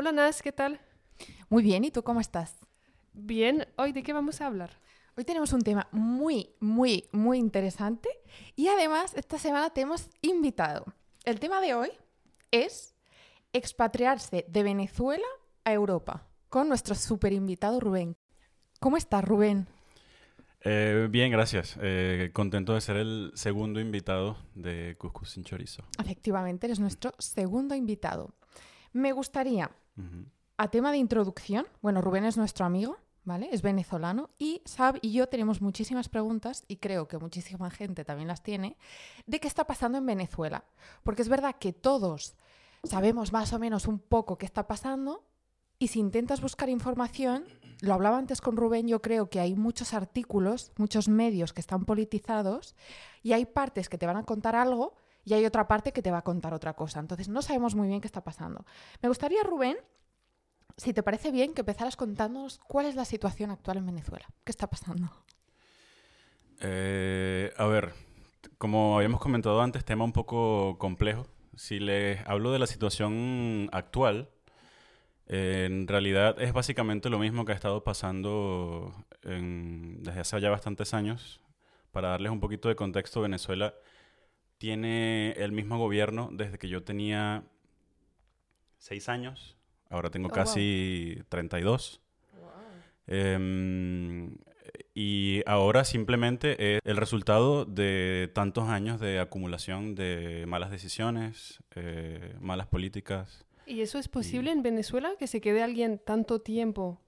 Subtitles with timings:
[0.00, 0.80] Hola Nas, ¿qué tal?
[1.48, 2.54] Muy bien, ¿y tú cómo estás?
[3.14, 4.70] Bien, hoy de qué vamos a hablar?
[5.16, 8.08] Hoy tenemos un tema muy, muy, muy interesante
[8.54, 10.84] y además esta semana te hemos invitado.
[11.24, 11.90] El tema de hoy
[12.52, 12.94] es
[13.52, 15.26] expatriarse de Venezuela
[15.64, 18.16] a Europa con nuestro super invitado Rubén.
[18.78, 19.66] ¿Cómo estás, Rubén?
[20.60, 21.76] Eh, bien, gracias.
[21.82, 25.82] Eh, contento de ser el segundo invitado de Cuscus sin Chorizo.
[25.98, 28.36] Efectivamente, eres nuestro segundo invitado.
[28.92, 29.70] Me gustaría,
[30.56, 33.48] a tema de introducción, bueno, Rubén es nuestro amigo, ¿vale?
[33.52, 38.28] Es venezolano y Sab y yo tenemos muchísimas preguntas, y creo que muchísima gente también
[38.28, 38.76] las tiene,
[39.26, 40.64] de qué está pasando en Venezuela.
[41.02, 42.34] Porque es verdad que todos
[42.84, 45.24] sabemos más o menos un poco qué está pasando,
[45.78, 47.44] y si intentas buscar información,
[47.80, 51.84] lo hablaba antes con Rubén, yo creo que hay muchos artículos, muchos medios que están
[51.84, 52.74] politizados
[53.22, 54.96] y hay partes que te van a contar algo
[55.28, 57.00] y hay otra parte que te va a contar otra cosa.
[57.00, 58.64] Entonces no sabemos muy bien qué está pasando.
[59.02, 59.76] Me gustaría, Rubén,
[60.76, 64.26] si te parece bien, que empezaras contándonos cuál es la situación actual en Venezuela.
[64.44, 65.10] ¿Qué está pasando?
[66.60, 67.92] Eh, a ver,
[68.56, 71.26] como habíamos comentado antes, tema un poco complejo.
[71.56, 74.30] Si les hablo de la situación actual,
[75.26, 81.40] en realidad es básicamente lo mismo que ha estado pasando desde hace ya bastantes años.
[81.90, 83.74] Para darles un poquito de contexto, Venezuela
[84.58, 87.44] tiene el mismo gobierno desde que yo tenía
[88.76, 89.56] seis años.
[89.88, 92.00] Ahora tengo oh, casi 32.
[93.06, 94.36] Em,
[94.94, 102.36] y ahora simplemente es el resultado de tantos años de acumulación de malas decisiones, eh,
[102.40, 107.02] malas políticas ¿Y eso es posible en Venezuela, que se quede alguien tanto tiempo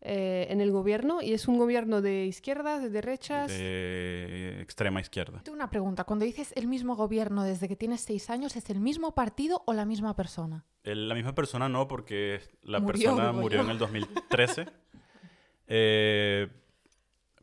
[0.00, 1.22] eh, en el gobierno?
[1.22, 3.48] ¿Y es un gobierno de izquierdas, de derechas?
[3.48, 5.40] De extrema izquierda.
[5.42, 6.04] Tengo una pregunta.
[6.04, 9.72] Cuando dices el mismo gobierno desde que tienes seis años, ¿es el mismo partido o
[9.72, 10.64] la misma persona?
[10.84, 14.66] la misma persona no, porque la persona murió en el 2013.
[15.68, 16.46] Eh,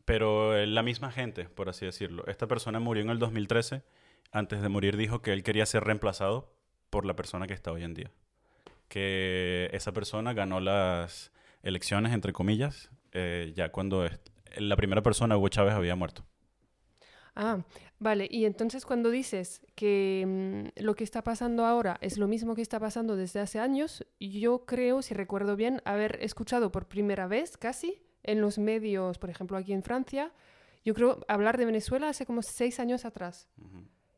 [0.06, 2.24] pero la misma gente, por así decirlo.
[2.26, 3.82] Esta persona murió en el 2013.
[4.32, 6.50] Antes de morir dijo que él quería ser reemplazado
[6.88, 8.10] por la persona que está hoy en día
[8.88, 11.32] que esa persona ganó las
[11.64, 14.08] elecciones, entre comillas, eh, ya cuando
[14.56, 16.24] la primera persona, Hugo Chávez, había muerto.
[17.34, 17.64] Ah,
[17.98, 18.28] vale.
[18.30, 22.62] Y entonces cuando dices que mm, lo que está pasando ahora es lo mismo que
[22.62, 27.56] está pasando desde hace años, yo creo, si recuerdo bien, haber escuchado por primera vez
[27.56, 30.32] casi en los medios, por ejemplo aquí en Francia,
[30.84, 33.48] yo creo hablar de Venezuela hace como seis años atrás.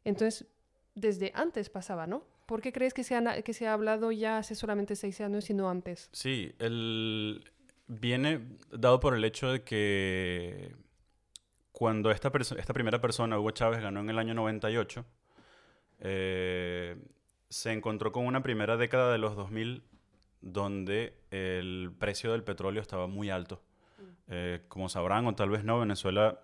[0.05, 0.47] Entonces,
[0.95, 2.25] desde antes pasaba, ¿no?
[2.47, 5.51] ¿Por qué crees que se, ha, que se ha hablado ya hace solamente seis años
[5.51, 6.09] y no antes?
[6.13, 7.45] Sí, el,
[7.89, 8.41] viene
[8.71, 10.75] dado por el hecho de que
[11.73, 15.05] cuando esta, esta primera persona, Hugo Chávez, ganó en el año 98,
[16.01, 16.97] eh,
[17.49, 19.83] se encontró con una primera década de los 2000
[20.41, 23.61] donde el precio del petróleo estaba muy alto.
[23.99, 24.03] Mm.
[24.29, 26.41] Eh, como sabrán, o tal vez no, Venezuela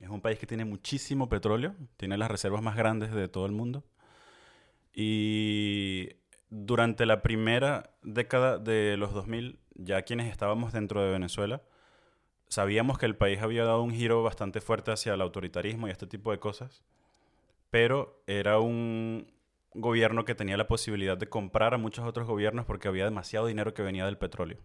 [0.00, 3.52] es un país que tiene muchísimo petróleo, tiene las reservas más grandes de todo el
[3.52, 3.84] mundo.
[5.00, 6.16] Y
[6.50, 11.62] durante la primera década de los 2000, ya quienes estábamos dentro de Venezuela,
[12.48, 16.08] sabíamos que el país había dado un giro bastante fuerte hacia el autoritarismo y este
[16.08, 16.82] tipo de cosas,
[17.70, 19.32] pero era un
[19.72, 23.74] gobierno que tenía la posibilidad de comprar a muchos otros gobiernos porque había demasiado dinero
[23.74, 24.58] que venía del petróleo.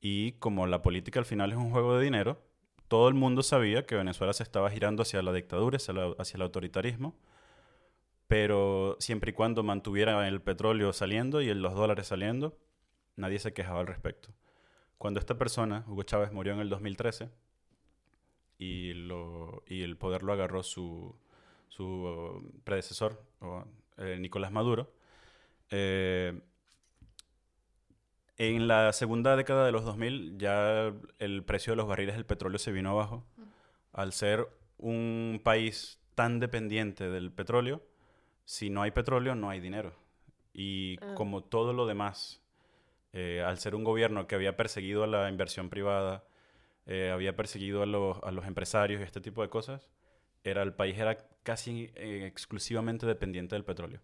[0.00, 2.40] Y como la política al final es un juego de dinero,
[2.88, 7.14] todo el mundo sabía que Venezuela se estaba girando hacia la dictadura, hacia el autoritarismo,
[8.28, 12.58] pero siempre y cuando mantuviera el petróleo saliendo y los dólares saliendo,
[13.16, 14.28] nadie se quejaba al respecto.
[14.98, 17.30] Cuando esta persona, Hugo Chávez, murió en el 2013
[18.58, 21.16] y, lo, y el poder lo agarró su,
[21.68, 23.22] su predecesor,
[23.96, 24.92] eh, Nicolás Maduro,
[25.70, 26.38] eh,
[28.36, 32.58] en la segunda década de los 2000 ya el precio de los barriles del petróleo
[32.58, 33.26] se vino abajo.
[33.92, 37.82] Al ser un país tan dependiente del petróleo,
[38.48, 39.92] si no hay petróleo, no hay dinero.
[40.54, 41.12] Y ah.
[41.14, 42.40] como todo lo demás,
[43.12, 46.24] eh, al ser un gobierno que había perseguido a la inversión privada,
[46.86, 49.90] eh, había perseguido a los, a los, empresarios y este tipo de cosas,
[50.44, 54.00] era, el país era casi eh, exclusivamente dependiente del petróleo.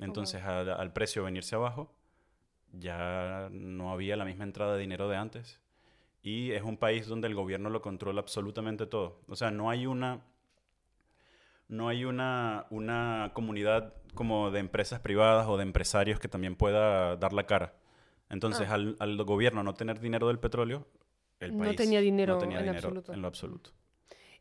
[0.00, 1.94] Entonces, al, precio venirse abajo,
[2.72, 5.60] ya no había la misma entrada de dinero de antes.
[6.20, 9.20] Y es un país donde el gobierno lo controla absolutamente todo.
[9.28, 10.24] O sea, no hay una
[11.72, 17.16] no hay una, una comunidad como de empresas privadas o de empresarios que también pueda
[17.16, 17.72] dar la cara.
[18.28, 18.74] Entonces, ah.
[18.74, 20.86] al, al, gobierno no tener dinero del petróleo,
[21.40, 23.14] el país no tenía dinero, en, absoluto.
[23.14, 23.70] en lo absoluto.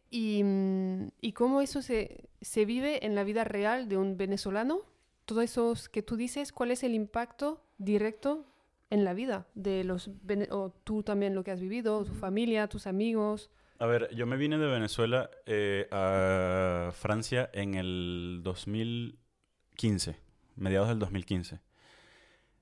[0.09, 2.27] ¿Y, mm, ¿Y, cómo eso se,
[2.65, 4.81] vive en la vida real de un venezolano?
[5.23, 8.45] Todo eso que tú dices, ¿cuál es el impacto directo
[8.89, 10.11] en la vida de los
[10.49, 13.49] o tú también lo que has vivido, tu familia, tus amigos.
[13.81, 20.17] A ver, yo me vine de Venezuela eh, a Francia en el 2015,
[20.55, 21.59] mediados del 2015.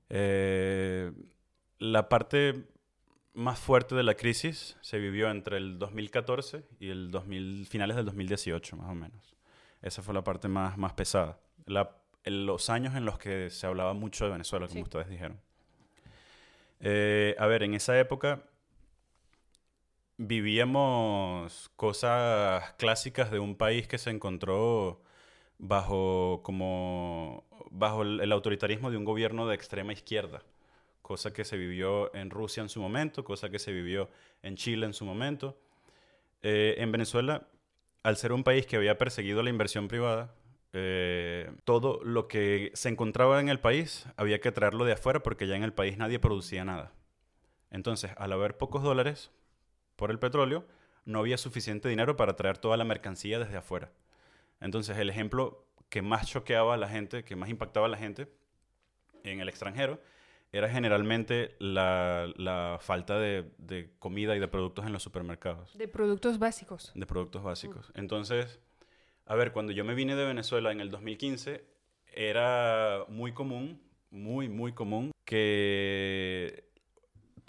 [0.08, 1.12] Eh,
[1.78, 2.64] la parte
[3.34, 8.06] más fuerte de la crisis se vivió entre el 2014 y el 2000, finales del
[8.06, 9.36] 2018, más o menos.
[9.82, 11.38] Esa fue la parte más, más pesada.
[12.24, 15.38] los años en los que se hablaba mucho de Venezuela, como ustedes dijeron.
[16.80, 18.42] Eh, a ver, en esa época
[20.22, 25.00] vivíamos cosas clásicas de un país que se encontró
[25.58, 30.42] bajo como bajo el, autoritarismo de un gobierno de extrema izquierda,
[31.00, 34.10] cosa que se vivió en Rusia en su momento, cosa que se vivió
[34.42, 35.56] en Chile en su momento.
[36.42, 37.46] Eh, en Venezuela,
[38.02, 40.34] al ser un país que había perseguido la inversión privada,
[40.74, 45.46] eh, todo lo que se encontraba en el país había que traerlo de afuera porque
[45.46, 46.92] ya en el país nadie producía nada.
[47.70, 49.30] Entonces, al haber pocos dólares,
[50.00, 50.64] por el petróleo,
[51.04, 53.92] no había suficiente dinero para traer toda la mercancía desde afuera.
[54.58, 58.26] Entonces, el ejemplo que más choqueaba a la gente, que más impactaba a la gente
[59.24, 60.00] en el extranjero,
[60.52, 65.76] era generalmente la, falta de, comida y de productos en los supermercados.
[65.76, 66.92] De productos básicos.
[66.94, 67.92] De productos básicos.
[67.94, 68.58] Entonces,
[69.26, 71.62] a ver, cuando yo me vine de Venezuela en el 2015,
[72.14, 76.69] era muy común, muy, muy común, que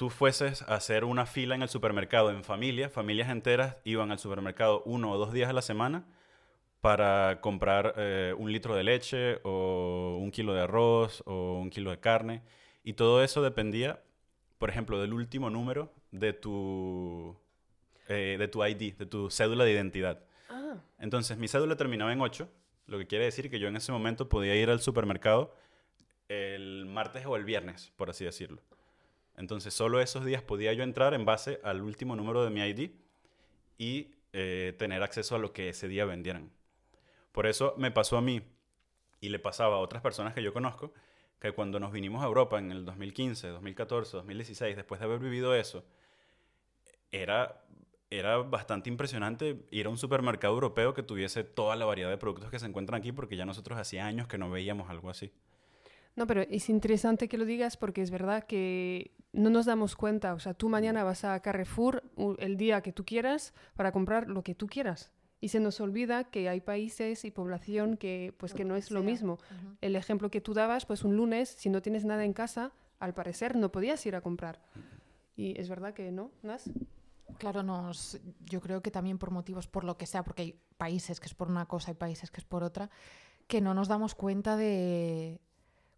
[0.02, 4.18] tú fueses a hacer una fila en el supermercado en familia, familias enteras iban al
[4.18, 6.08] supermercado uno o dos días a la semana
[6.80, 11.92] para comprar eh, un litro de leche o un kilo de arroz o un kilo
[11.92, 12.42] de carne.
[12.84, 14.02] Y todo eso dependía,
[14.58, 17.38] por ejemplo, del último número de tu,
[18.08, 20.26] eh, de tu ID, de tu cédula de identidad.
[20.50, 20.78] Ah.
[20.98, 22.50] Entonces, mi cédula terminaba en 8,
[22.88, 25.54] lo que quiere decir que yo en ese momento podía ir al supermercado
[26.28, 28.64] el martes o el viernes, por así decirlo.
[29.42, 32.92] Entonces, solo esos días podía yo entrar en base al último número de mi ID
[33.80, 36.52] y eh, tener acceso a lo que ese día vendieran.
[37.32, 38.44] Por eso me pasó a mí
[39.20, 40.94] y le pasaba a otras personas que yo conozco
[41.40, 45.56] que cuando nos vinimos a Europa en el 2015, 2014, 2016, después de haber vivido
[45.56, 45.84] eso,
[47.12, 47.66] era,
[48.12, 52.52] era bastante impresionante ir a un supermercado europeo que tuviese toda la variedad de productos
[52.52, 55.34] que se encuentran aquí, porque ya nosotros hacía años que no veíamos algo así.
[56.16, 60.34] No, pero es interesante que lo digas porque es verdad que no nos damos cuenta.
[60.34, 62.04] O sea, tú mañana vas a Carrefour
[62.38, 65.12] el día que tú quieras para comprar lo que tú quieras.
[65.40, 69.02] Y se nos olvida que hay países y población que, pues, que no es lo
[69.02, 69.40] mismo.
[69.80, 73.16] El ejemplo que tú dabas, pues un lunes, si no tienes nada en casa, al
[73.16, 74.62] parecer no podías ir a comprar.
[75.36, 76.70] Y es verdad que no, ¿Nas?
[77.40, 81.20] Claro, nos, yo creo que también por motivos, por lo que sea, porque hay países
[81.20, 82.92] que es por una cosa y países que es por otra,
[83.48, 85.42] que no nos damos cuenta de,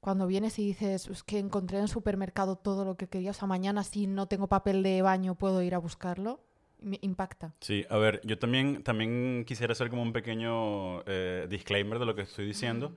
[0.03, 3.33] cuando vienes y dices, es que encontré en el supermercado todo lo que quería, o
[3.33, 6.41] sea, mañana si no tengo papel de baño puedo ir a buscarlo,
[6.81, 7.53] me impacta.
[7.61, 12.15] Sí, a ver, yo también, también quisiera hacer como un pequeño eh, disclaimer de lo
[12.15, 12.93] que estoy diciendo.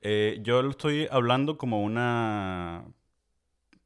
[0.00, 2.86] Eh, yo lo estoy hablando como una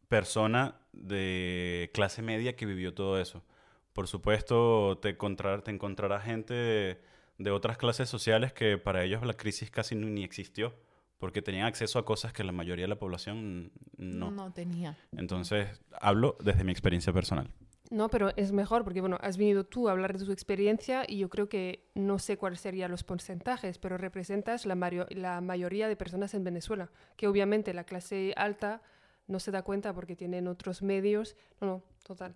[0.09, 3.45] persona de clase media que vivió todo eso.
[3.93, 6.55] Por supuesto, te, encontrar, te encontrarás gente
[7.37, 10.73] de, otras clases sociales que para ellos la crisis casi ni existió
[11.19, 14.31] porque tenían acceso a cosas que la mayoría de la población no.
[14.31, 14.97] No tenía.
[15.17, 17.51] Entonces, hablo desde mi experiencia personal.
[17.91, 21.19] No, pero es mejor porque, bueno, has venido tú a hablar de tu experiencia y
[21.19, 24.75] yo creo que no sé cuáles serían los porcentajes, pero representas la,
[25.11, 28.83] la mayoría de personas en Venezuela, que obviamente la clase alta
[29.29, 31.37] no se da cuenta porque tienen otros medios.
[31.61, 32.35] No, no, total.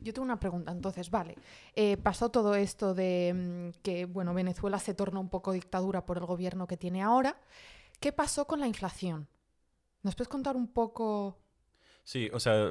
[0.00, 1.36] Yo tengo una pregunta, entonces, vale.
[1.74, 6.18] Eh, pasó todo esto de mm, que, bueno, Venezuela se torna un poco dictadura por
[6.18, 7.36] el gobierno que tiene ahora.
[8.00, 9.28] ¿Qué pasó con la inflación?
[10.02, 11.38] ¿Nos puedes contar un poco?
[12.04, 12.70] Sí, o sea,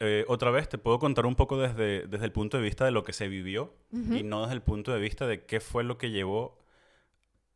[0.00, 2.90] eh, otra vez te puedo contar un poco desde, desde el punto de vista de
[2.90, 5.98] lo que se vivió y no desde el punto de vista de qué fue lo
[5.98, 6.58] que llevó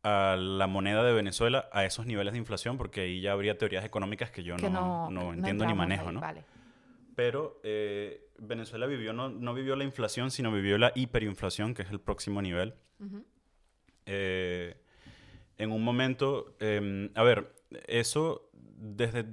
[0.03, 3.85] a la moneda de Venezuela a esos niveles de inflación, porque ahí ya habría teorías
[3.85, 6.19] económicas que yo no, no, entiendo ni manejo, ¿no?
[6.19, 6.43] Vale.
[7.15, 11.91] Pero eh, Venezuela vivió, no, no, vivió la inflación, sino vivió la hiperinflación, que es
[11.91, 12.75] el próximo nivel.
[14.05, 14.75] Eh,
[15.57, 17.53] en un momento, em, a ver,
[17.87, 19.25] eso desde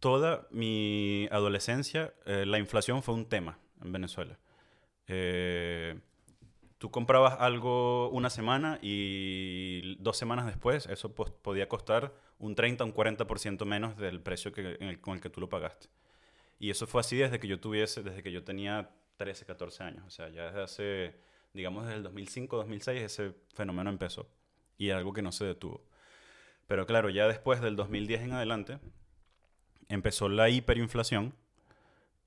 [0.00, 4.38] toda mi adolescencia, eh, la inflación fue un tema en Venezuela.
[6.78, 12.86] tú comprabas algo una semana y dos semanas después eso podía costar un 30 o
[12.88, 15.88] un 40% menos del precio que, con el que tú lo pagaste.
[16.58, 20.04] Y eso fue así desde que yo tuviese, desde que yo tenía 13, 14 años.
[20.06, 21.14] O sea, ya desde hace,
[21.52, 24.28] digamos, desde el 2005, 2006, ese fenómeno empezó.
[24.78, 25.84] Y algo que no se detuvo.
[26.66, 28.78] Pero claro, ya después del 2010 en adelante,
[29.88, 31.34] empezó la hiperinflación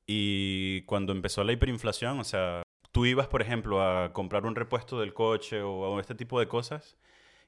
[0.05, 4.99] y cuando empezó la hiperinflación, o sea, tú ibas, por ejemplo, a comprar un repuesto
[4.99, 6.97] del coche o a este tipo de cosas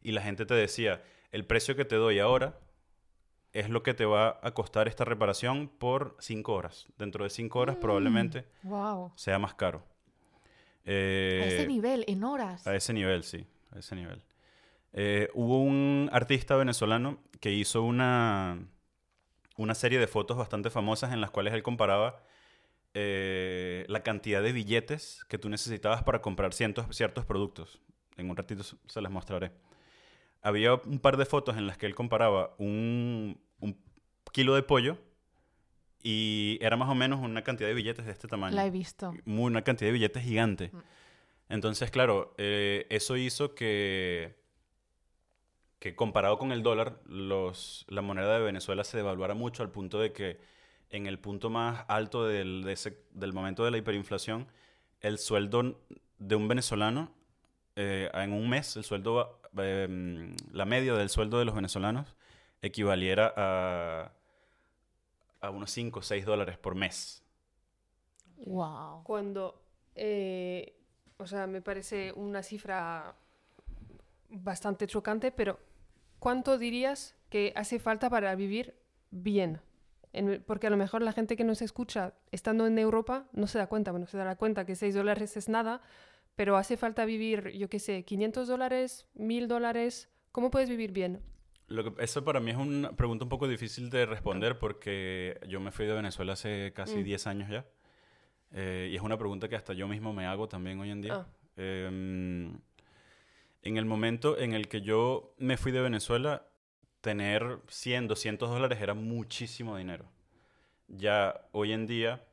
[0.03, 2.59] y la gente te decía, el precio que te doy ahora
[3.53, 6.87] es lo que te va a costar esta reparación por cinco horas.
[6.97, 9.11] Dentro de cinco horas Mm, probablemente Wow.
[9.15, 9.83] sea más caro.
[10.83, 12.65] a ese Eh, nivel, en horas.
[12.65, 14.23] a ese nivel, sí, a ese nivel.
[14.93, 18.57] Eh, hubo un artista venezolano que hizo una,
[19.57, 22.23] una serie de fotos bastante famosas en las cuales él comparaba
[22.93, 27.79] eh, la cantidad de billetes que tú necesitabas para comprar cientos, ciertos productos.
[28.17, 29.51] En un ratito se se las mostraré.
[30.41, 33.77] Había un par de fotos en las que él comparaba un, un
[34.31, 34.97] kilo de pollo
[36.03, 39.13] y era más o menos una cantidad de billetes de este tamaño La he visto.
[39.25, 40.71] muy- una cantidad de billetes gigante.
[40.73, 40.77] Mm.
[41.49, 44.35] Entonces, claro, eh, eso hizo que,
[45.79, 49.99] que comparado con el dólar, los, la moneda de Venezuela se devaluara mucho al punto
[49.99, 50.39] de que
[50.89, 54.47] en el punto más alto del, de ese- del momento de la hiperinflación,
[55.01, 55.79] el sueldo
[56.19, 57.11] de un venezolano,
[57.75, 62.15] eh, en un mes, el sueldo, eh, la media del sueldo de los venezolanos
[62.61, 64.11] equivaliera a,
[65.41, 67.23] a unos 5 o 6 dólares por mes.
[68.45, 69.03] Wow.
[69.03, 69.61] Cuando,
[69.95, 70.73] eh,
[71.17, 73.15] o sea, me parece una cifra
[74.29, 75.59] bastante chocante, pero
[76.19, 78.75] ¿cuánto dirías que hace falta para vivir
[79.11, 79.61] bien?
[80.13, 83.57] En- porque a lo mejor la gente que nos escucha estando en Europa no se
[83.57, 85.81] da cuenta, bueno, se dará cuenta que 6 dólares es nada,
[86.35, 90.09] pero hace falta vivir, yo qué sé, 500 dólares, 1000 dólares.
[90.31, 91.21] ¿Cómo puedes vivir bien?
[91.67, 95.59] Lo que, eso para mí es una pregunta un poco difícil de responder porque yo
[95.59, 97.03] me fui de Venezuela hace casi Mm.
[97.03, 97.65] 10 años ya.
[98.53, 101.13] Eh, y es una pregunta que hasta yo mismo me hago también hoy en día.
[101.15, 101.27] Ah.
[101.55, 102.59] Em,
[103.63, 106.47] en el momento en el que yo me fui de Venezuela,
[107.01, 110.05] tener 100, 200 dólares era muchísimo dinero.
[110.87, 112.23] Ya hoy en día,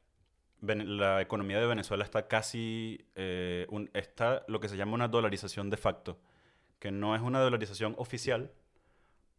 [0.60, 5.70] la economía de Venezuela está casi, eh, un- está lo que se llama una dolarización
[5.70, 6.18] de facto,
[6.78, 8.52] que no es una dolarización oficial,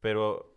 [0.01, 0.55] pero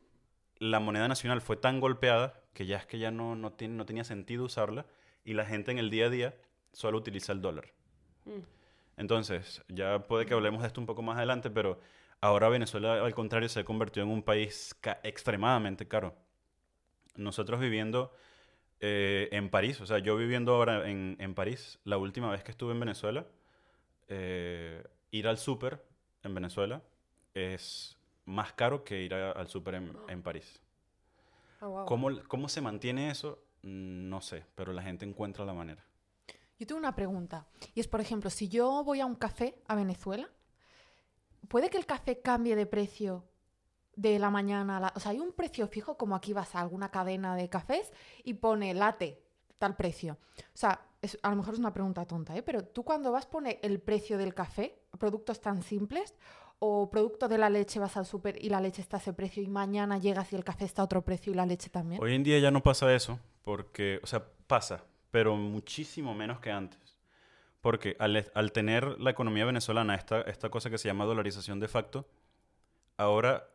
[0.59, 3.87] la moneda nacional fue tan golpeada que ya es que ya no, no, tiene, no
[3.87, 4.87] tenía sentido usarla
[5.25, 6.35] y la gente en el día a día
[6.73, 7.73] solo utiliza el dólar.
[8.25, 8.40] Mm.
[8.99, 11.81] Entonces, ya puede que hablemos de esto un poco más adelante, pero
[12.21, 16.14] ahora Venezuela, al contrario, se ha convertido en un país ca- extremadamente caro.
[17.16, 18.12] Nosotros viviendo
[18.82, 22.50] eh, en París, o sea, yo viviendo ahora en, en París, la última vez que
[22.50, 23.26] estuve en Venezuela,
[24.08, 25.82] eh, ir al súper
[26.22, 26.82] en Venezuela
[27.32, 27.96] es
[28.26, 30.60] más caro que ir a- al súper en, en París.
[31.60, 31.86] Ah, wow.
[31.86, 33.38] ¿Cómo, ¿Cómo se mantiene eso?
[33.62, 35.82] Mm, No sé, pero la gente encuentra la manera.
[36.58, 37.46] Yo tengo una pregunta.
[37.74, 40.28] Y es, por ejemplo, si yo voy a un café a Venezuela,
[41.48, 43.24] ¿puede que el café cambie de precio
[43.96, 44.92] de la mañana a la...
[44.96, 47.92] O sea, hay un precio fijo, como aquí vas a alguna cadena de cafés
[48.25, 49.22] y pone latte,
[49.58, 50.18] tal precio.
[50.38, 52.42] O sea, es- a lo mejor es una pregunta tonta, ¿eh?
[52.42, 56.14] Pero tú cuando vas pone el precio del café, productos tan simples,
[56.64, 59.42] o producto de la leche vas al súper y la leche está a ese precio
[59.42, 62.00] y mañana llegas y el café está a otro precio y la leche también.
[62.00, 66.52] Hoy en día ya no pasa eso, porque, o sea, pasa, pero muchísimo menos que
[66.52, 66.78] antes.
[67.61, 71.66] Porque al, al tener la economía venezolana esta, esta cosa que se llama dolarización de
[71.68, 72.06] facto,
[72.96, 73.49] ahora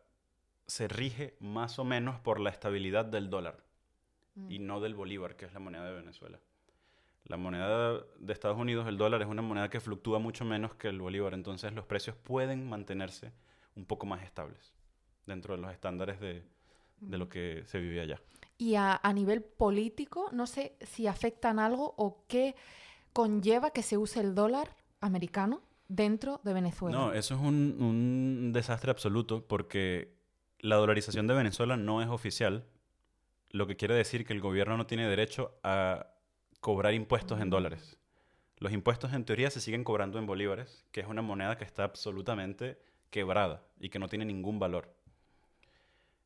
[0.68, 3.64] se rige más o menos por la estabilidad del dólar
[4.36, 4.52] Mm.
[4.52, 6.40] y no del bolívar, que es la moneda de Venezuela.
[7.26, 10.88] La moneda de Estados Unidos, el dólar, es una moneda que fluctúa mucho menos que
[10.90, 13.34] el bolívar, entonces los precios pueden mantenerse
[13.76, 14.76] un poco más estables
[15.26, 16.44] dentro de los estándares de,
[17.02, 18.22] de lo que se vive allá.
[18.60, 22.56] Y a, a nivel político, no sé si afectan algo o qué
[23.14, 26.98] conlleva que se use el dólar americano dentro de Venezuela.
[26.98, 30.16] No, eso es un, un desastre absoluto porque
[30.60, 32.66] la dolarización de Venezuela no es oficial,
[33.50, 36.08] lo que quiere decir que el gobierno no tiene derecho a
[36.60, 37.98] cobrar impuestos en dólares.
[38.58, 41.84] Los impuestos en teoría se siguen cobrando en bolívares, que es una moneda que está
[41.84, 42.80] absolutamente
[43.12, 44.94] quebrada y que no tiene ningún valor.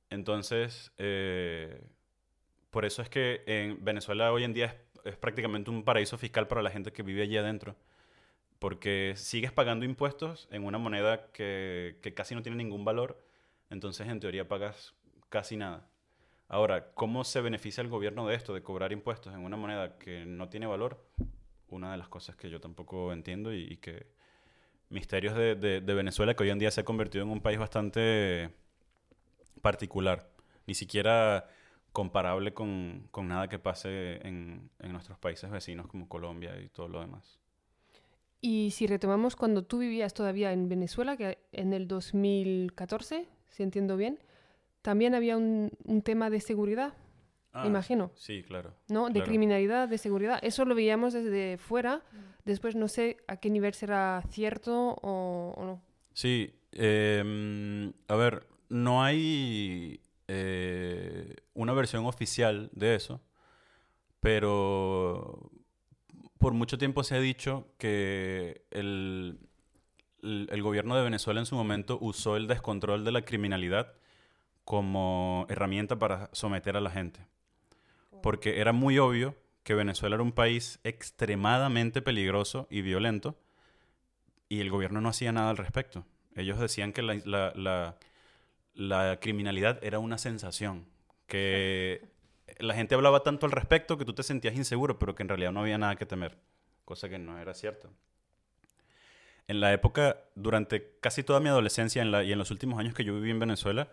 [0.10, 1.84] Entonces, eh,
[2.70, 6.62] por eso es que en Venezuela hoy en día es, prácticamente un paraíso fiscal para
[6.62, 7.76] la gente que vive allí adentro
[8.60, 13.20] porque sigues pagando impuestos en una moneda que casi no tiene ningún valor,
[13.72, 14.94] entonces en teoría pagas
[15.30, 15.88] casi nada.
[16.48, 20.26] Ahora, ¿cómo se beneficia el gobierno de esto, de cobrar impuestos en una moneda que
[20.26, 21.04] no tiene valor?
[21.70, 24.08] Una de las cosas que yo tampoco entiendo y, y que
[24.90, 27.58] misterios de, de- de Venezuela, que hoy en día se ha convertido en un país
[27.58, 28.52] bastante
[29.62, 30.30] particular,
[30.68, 31.48] ni siquiera
[31.94, 36.88] comparable con, con nada que pase en, en nuestros países vecinos como Colombia y todo
[36.88, 37.40] lo demás.
[38.40, 43.96] Y si retomamos cuando tú vivías todavía en Venezuela, que en el 2014, si entiendo
[43.98, 44.20] bien,
[44.82, 46.94] también había un, un tema de seguridad.
[47.54, 48.12] Ah, imagino.
[48.16, 48.74] Sí, claro.
[48.88, 49.08] ¿no?
[49.08, 49.28] De claro.
[49.28, 50.40] criminalidad, de seguridad.
[50.42, 52.02] Eso lo veíamos desde fuera.
[52.46, 55.82] Después no sé a qué nivel será cierto o, o no.
[56.14, 63.22] Sí, em, a ver, no hay eh, una versión oficial de eso,
[64.22, 65.52] pero
[66.38, 69.40] por mucho tiempo se ha dicho que el,
[70.22, 73.94] el, gobierno de Venezuela en su momento usó el descontrol de la criminalidad
[74.64, 77.26] como herramienta para someter a la gente.
[78.22, 83.38] Porque era muy obvio que Venezuela era un país extremadamente peligroso y violento
[84.50, 86.06] y el gobierno no hacía nada al respecto.
[86.36, 87.98] Ellos decían que la, la- la-
[88.74, 90.86] la criminalidad era una sensación,
[91.28, 92.08] que
[92.60, 95.52] la gente hablaba tanto al respecto que tú te sentías inseguro, pero que en realidad
[95.52, 96.38] no había nada que temer,
[96.86, 97.90] cosa que no era cierto.
[99.48, 102.94] En la época, durante casi toda mi adolescencia en la- y en los últimos años
[102.94, 103.90] que yo viví en Venezuela,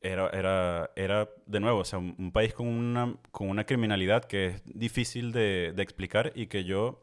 [0.00, 4.46] era, era, era de nuevo, o sea, un, país con una, con una criminalidad que
[4.46, 7.02] es difícil de, explicar y que yo,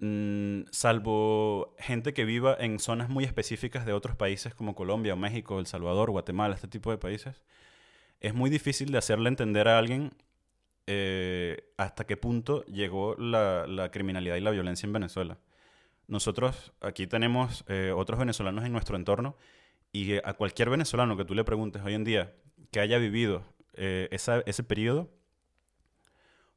[0.00, 5.58] mm, salvo gente que viva en zonas muy específicas de otros países como Colombia, México,
[5.58, 7.42] El Salvador, Guatemala, este tipo de países,
[8.20, 10.12] es muy difícil de hacerle entender a alguien
[10.86, 15.38] eh, hasta qué punto llegó la criminalidad y la violencia en Venezuela.
[16.10, 19.36] Nosotros aquí tenemos eh, otros venezolanos en nuestro entorno
[19.92, 22.34] y a cualquier venezolano que tú le preguntes hoy en día
[22.72, 25.08] que haya vivido eh, esa- ese periodo,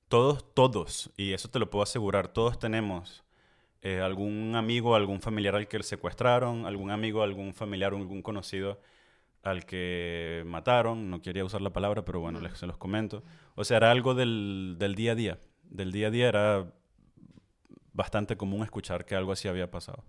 [0.08, 3.24] todos, todos, y eso te lo puedo asegurar, todos tenemos
[3.82, 8.80] eh, algún amigo, algún familiar al que secuestraron, algún amigo, algún familiar, algún conocido
[9.44, 13.24] al que mataron, no quería usar la palabra, pero bueno, les, se los comento.
[13.56, 15.40] O sea, era algo del, del día a día.
[15.64, 16.74] Del día a día era
[17.94, 20.04] bastante común escuchar que algo así había pasado.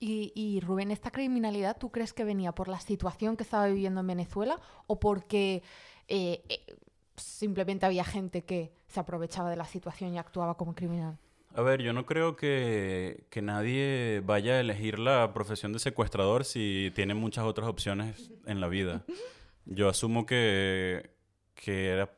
[0.00, 4.00] Y, y, Rubén, ¿esta criminalidad tú crees que venía por la situación que estaba viviendo
[4.00, 5.62] en Venezuela o porque
[6.06, 6.76] eh, eh,
[7.16, 11.18] simplemente había gente que se aprovechaba de la situación y actuaba como criminal?
[11.54, 16.44] A ver, yo no creo que, que nadie vaya a elegir la profesión de secuestrador
[16.44, 19.04] si tiene muchas otras opciones en la vida.
[19.64, 21.10] Yo asumo que,
[21.54, 22.17] que era...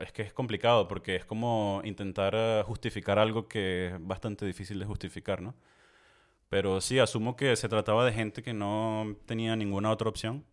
[0.00, 4.78] Es que es complicado porque es como intentar eh, justificar algo que es bastante difícil
[4.78, 5.54] de justificar, ¿no?
[6.48, 10.44] Pero sí, asumo que se trataba de gente que no tenía ninguna otra opción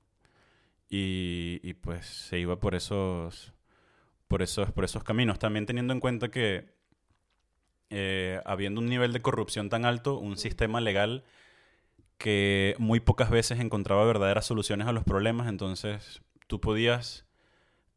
[0.90, 3.54] y, pues se iba por esos,
[4.28, 5.40] por esos, por esos caminos.
[5.40, 6.76] También teniendo en cuenta que
[7.90, 11.24] eh, habiendo un nivel de corrupción tan alto, un sistema legal
[12.18, 17.27] que muy pocas veces encontraba verdaderas soluciones a los problemas, entonces tú podías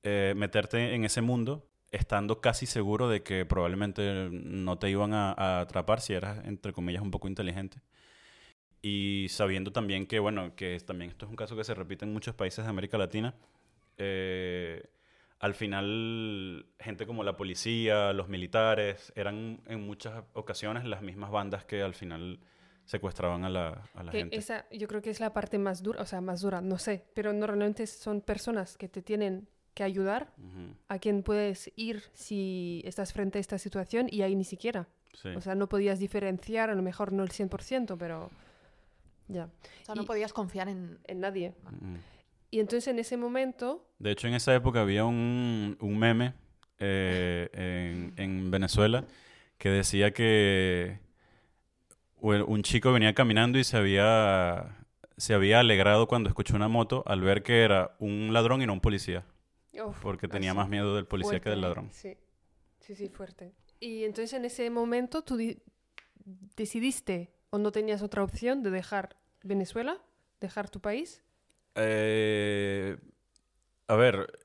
[0.02, 5.32] eh, meterte en ese mundo estando casi seguro de que probablemente no te iban a,
[5.32, 7.78] a, atrapar si eras, entre comillas, un poco inteligente.
[8.82, 12.12] Y sabiendo también que, bueno, que también esto es un caso que se repite en
[12.12, 13.34] muchos países de América Latina,
[13.98, 14.82] eh,
[15.40, 21.64] al final gente como la policía, los militares, eran en muchas ocasiones las mismas bandas
[21.64, 22.40] que al final
[22.84, 24.36] secuestraban a la, a la que gente.
[24.36, 27.04] Esa yo creo que es la parte más dura, o sea, más dura, no sé,
[27.14, 30.74] pero normalmente son personas que te tienen que ayudar, Uh -huh.
[30.88, 34.87] a quien puedes ir si estás frente a esta situación y ahí ni siquiera.
[35.14, 35.28] Sí.
[35.30, 38.30] O sea, no podías diferenciar, a lo mejor no el 100%, pero
[39.28, 39.44] ya.
[39.44, 40.98] O sea, no Y- podías confiar en...
[41.06, 41.54] En nadie.
[41.70, 41.96] Mm.
[42.52, 46.33] Y entonces en ese momento, De hecho, en esa época había un, un meme
[46.80, 49.04] eh, en, en Venezuela
[49.56, 50.98] que decía que
[52.20, 54.76] un chico venía caminando y se había,
[55.16, 58.72] se había alegrado cuando escuchó una moto al ver que era un ladrón y no
[58.72, 59.24] un policía,
[59.74, 61.90] uf, porque tenía así, más miedo del policía que del ladrón.
[61.92, 62.16] Sí,
[62.80, 63.52] sí, sí, fuerte.
[63.80, 65.59] Y entonces en ese momento tú di-
[66.56, 69.98] decidiste o no tenías otra opción de dejar Venezuela,
[70.40, 71.22] dejar tu país.
[71.74, 72.98] Eh,
[73.88, 74.38] a ver,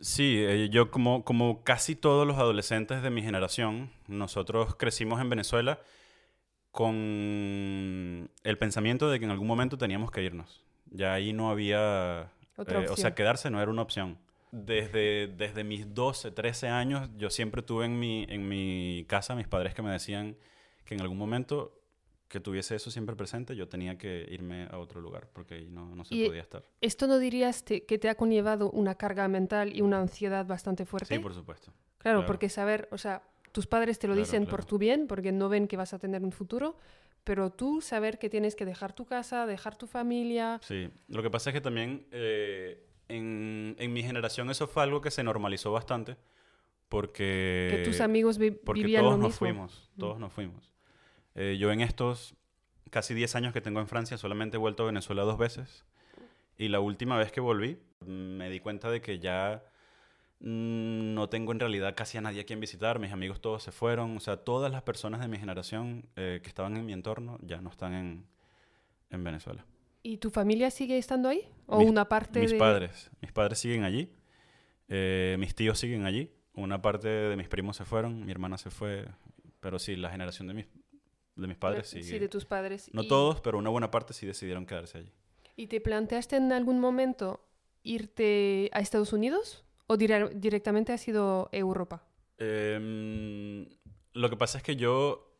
[0.00, 5.30] sí, eh, yo como, como casi todos los adolescentes de mi generación, nosotros crecimos en
[5.30, 5.80] Venezuela
[6.70, 10.62] con el pensamiento de que en algún momento teníamos que irnos.
[10.90, 12.30] Ya ahí no había...
[12.56, 14.18] Otra eh, o sea, quedarse no era una opción.
[14.52, 19.46] Desde, desde mis 12, 13 años, yo siempre tuve en mi, en mi casa mis
[19.46, 20.36] padres que me decían
[20.84, 21.76] que en algún momento
[22.26, 26.04] que tuviese eso siempre presente, yo tenía que irme a otro lugar porque no, no
[26.04, 26.64] se Y- podía estar.
[26.80, 30.84] ¿Esto no dirías te- que te ha conllevado una carga mental y una ansiedad bastante
[30.86, 31.14] fuerte?
[31.14, 31.72] Sí, por supuesto.
[31.98, 32.26] Claro, claro.
[32.26, 35.48] porque saber, o sea, tus padres te lo Claro, dicen por tu bien, porque no
[35.48, 36.76] ven que vas a tener un futuro,
[37.24, 40.60] pero tú saber que tienes que dejar tu casa, dejar tu familia.
[40.62, 45.00] Sí, lo que pasa es que también eh, en, en mi generación eso fue algo
[45.00, 46.16] que se normalizó bastante
[46.88, 47.68] porque...
[47.70, 49.38] que tus amigos vi- Porque vivían todos lo nos mismo.
[49.38, 50.72] fuimos, todos nos fuimos.
[51.34, 52.34] Eh, yo en estos
[52.90, 55.84] casi 10 años que tengo en Francia solamente he vuelto a Venezuela dos veces.
[56.58, 59.62] Y la última vez que volví me di cuenta de que ya
[60.42, 63.72] Mm, no tengo en realidad casi a nadie a quien visitar, mis amigos todos se
[63.72, 67.38] fueron, o sea, todas las personas de mi generación eh, que estaban en mi entorno
[67.42, 68.26] ya no están en,
[69.10, 69.66] en Venezuela.
[70.02, 71.46] ¿Y tu familia sigue estando ahí?
[71.66, 72.58] ¿O Mis- una parte Mis de...?
[72.58, 74.10] padres, mis padres siguen allí,
[74.88, 78.70] eh, mis tíos siguen allí, una parte de mis primos se fueron, mi hermana se
[78.70, 79.06] fue,
[79.60, 80.66] pero sí, la generación de mis,
[81.36, 82.18] de mis padres Sí, sigue.
[82.20, 82.90] de tus padres.
[82.92, 85.12] No Y- todos, pero una buena parte sí decidieron quedarse allí.
[85.56, 87.46] ¿Y te planteaste en algún momento
[87.82, 89.64] irte a Estados Unidos?
[89.86, 92.02] ¿O dire- directamente has ido a Europa?
[92.38, 93.66] Em,
[94.14, 95.34] lo que pasa es que yo,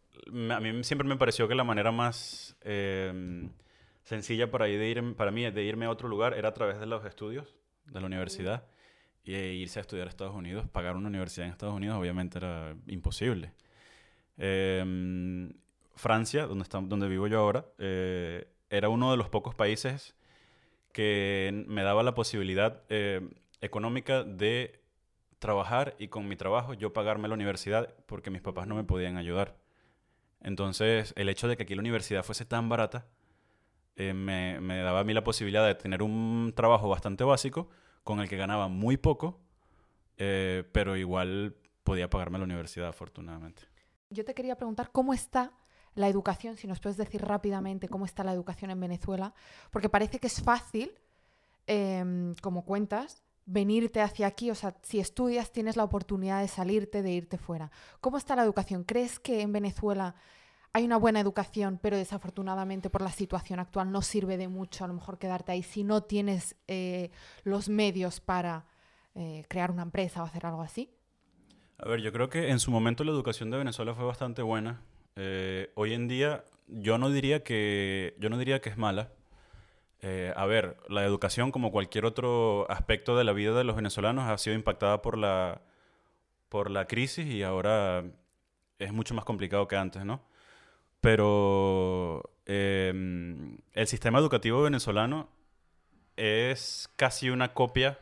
[0.50, 3.50] a mí siempre me pareció que la manera más em,
[4.02, 6.86] sencilla para, de ir, para mí de irme a otro lugar era a través de
[6.86, 8.64] los estudios, de la universidad,
[9.24, 10.68] y e irse a estudiar a Estados Unidos.
[10.68, 13.52] Pagar una universidad en Estados Unidos obviamente era imposible.
[14.38, 15.52] Em,
[15.94, 20.14] Francia, donde, está, donde vivo yo ahora, eh, era uno de los pocos países
[20.92, 23.28] que me daba la posibilidad eh,
[23.60, 24.80] económica de
[25.38, 29.16] trabajar y con mi trabajo yo pagarme la universidad porque mis papás no me podían
[29.16, 29.56] ayudar.
[30.40, 33.06] Entonces, el hecho de que aquí la universidad fuese tan barata
[34.00, 37.68] eh, me, me daba a mí la posibilidad de tener un trabajo bastante básico
[38.02, 39.40] con el que ganaba muy poco,
[40.16, 43.60] eh, pero igual podía pagarme la universidad, afortunadamente.
[44.08, 45.52] Yo te quería preguntar cómo está
[45.94, 49.34] la educación, si nos puedes decir rápidamente cómo está la educación en Venezuela,
[49.70, 50.94] porque parece que es fácil,
[51.66, 57.02] em, como cuentas, venirte hacia aquí, o sea, si estudias tienes la oportunidad de salirte,
[57.02, 57.70] de irte fuera.
[58.00, 58.82] ¿Cómo está la educación?
[58.84, 60.14] ¿Crees que en Venezuela
[60.72, 64.88] hay una buena educación, pero desafortunadamente por la situación actual no sirve de mucho a
[64.88, 67.10] lo mejor quedarte ahí si no tienes eh,
[67.42, 68.66] los medios para
[69.14, 70.90] eh, crear una empresa o hacer algo así?
[71.78, 74.82] A ver, yo creo que en su momento la educación de Venezuela fue bastante buena.
[75.16, 79.12] Eh, hoy en día yo no diría que, yo no diría que es mala.
[80.34, 84.38] A ver, la educación, como cualquier otro aspecto de la vida de los venezolanos, ha
[84.38, 85.60] sido impactada por la,
[86.48, 88.04] por la crisis y ahora
[88.78, 90.22] es mucho más complicado que antes, ¿no?
[91.00, 95.28] Pero em, el sistema educativo venezolano
[96.16, 97.98] es casi una copia,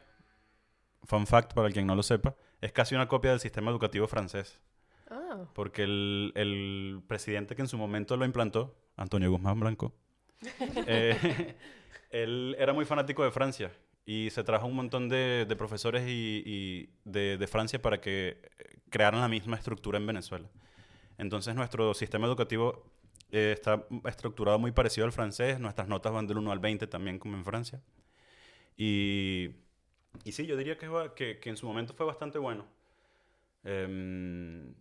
[1.05, 4.61] fun fact para quien no lo sepa, es casi una copia del sistema educativo francés.
[5.11, 9.95] Ah, Porque el, el presidente que en su momento lo implantó, Antonio Guzmán Blanco,
[10.87, 11.57] eh,
[12.11, 13.73] él era muy fanático de Francia
[14.05, 18.41] y se trajo un montón de, de profesores y, y de, de Francia para que
[18.59, 20.49] eh, crearan la misma estructura en Venezuela.
[21.19, 22.85] Entonces nuestro sistema educativo
[23.33, 27.19] eh, está estructurado muy parecido al francés, nuestras notas van del 1 al 20 también
[27.19, 27.83] como en Francia.
[28.77, 29.51] Y,
[30.25, 32.67] y sí, yo diría que, va- que, que en su momento fue bastante bueno.
[33.65, 34.75] Em,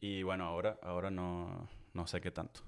[0.00, 2.60] y bueno, ahora, ahora no, no sé qué tanto.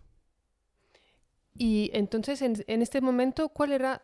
[1.56, 4.00] Y entonces, en, en este momento, ¿cuál era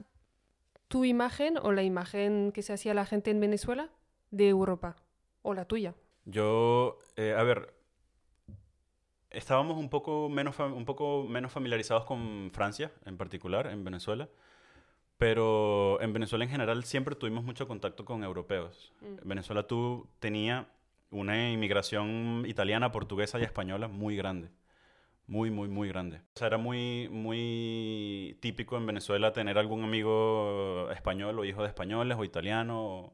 [0.88, 3.90] tu imagen o la imagen que se hacía la gente en Venezuela
[4.30, 4.96] de Europa?
[5.42, 5.94] ¿O la tuya?
[6.24, 7.74] Yo, eh, a ver,
[9.31, 14.29] estábamos un poco, menos un poco menos familiarizados con Francia, en particular, en Venezuela.
[15.19, 18.93] Pero en Venezuela en general siempre tuvimos mucho contacto con europeos.
[19.01, 19.29] Mm.
[19.29, 20.66] Venezuela tú tenía
[21.11, 24.51] una inmigración italiana, portuguesa y española muy grande.
[25.27, 26.23] Muy, muy, muy grande.
[26.35, 31.69] O sea, era muy, muy típico en Venezuela tener algún amigo español o hijo de
[31.69, 33.12] españoles o italiano o,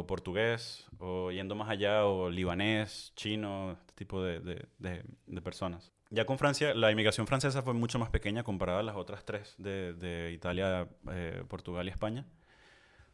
[0.00, 5.92] o portugués o yendo más allá o libanés, chino, tipo de, de- de- de personas.
[6.10, 9.54] Ya con Francia, la inmigración francesa fue mucho más pequeña comparada a las otras tres
[9.58, 12.24] de, Italia, eh, Portugal y España.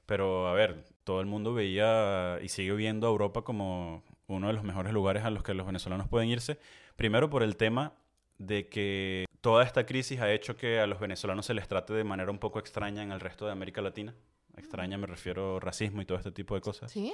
[0.07, 4.53] Pero, a ver, todo el mundo veía y sigue viendo a Europa como uno de
[4.53, 6.59] los mejores lugares a los que los venezolanos pueden irse.
[6.97, 7.95] Primero por el tema
[8.39, 12.05] de que toda esta crisis ha hecho que a los venezolanos se les trate de
[12.05, 14.15] manera un poco extraña en el resto de América Latina.
[14.57, 16.93] Extraña me refiero a racismo y todo este tipo de cosas.
[16.93, 17.13] ¿Sí?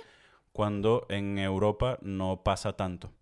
[0.52, 3.12] Cuando en Europa no pasa tanto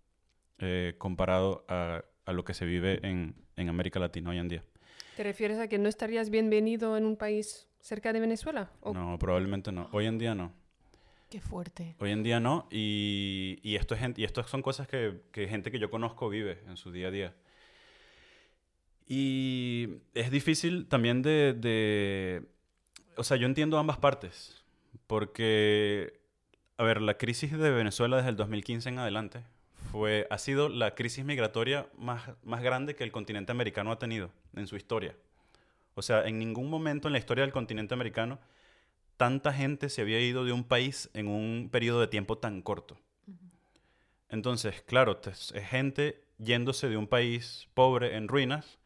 [0.59, 4.63] eh, comparado a, a lo que se vive en, en América Latina hoy en día.
[5.17, 8.71] ¿Te refieres a que no estarías bienvenido en un país cerca de Venezuela?
[8.81, 9.89] ¿O No, probablemente no.
[9.91, 10.53] Hoy en día no.
[11.29, 11.95] Qué fuerte.
[11.99, 15.47] Hoy en día no, y, y esto, es, gen- y esto son cosas que, que
[15.47, 17.35] gente que yo conozco vive en su día a día.
[19.07, 22.43] Y es difícil también de, de-
[23.17, 24.63] O sea, yo entiendo ambas partes,
[25.07, 26.19] porque,
[26.77, 29.43] a ver, la crisis de Venezuela desde el 2015 en adelante
[29.91, 34.29] fue, ha sido la crisis migratoria más, más grande que el continente americano ha tenido
[34.55, 35.15] en su historia.
[35.95, 38.39] O sea, en ningún momento en la historia del continente americano
[39.17, 42.97] tanta gente se había ido de un país en un periodo de tiempo tan corto.
[44.29, 48.79] Entonces, claro, es gente yéndose de un país pobre en ruinas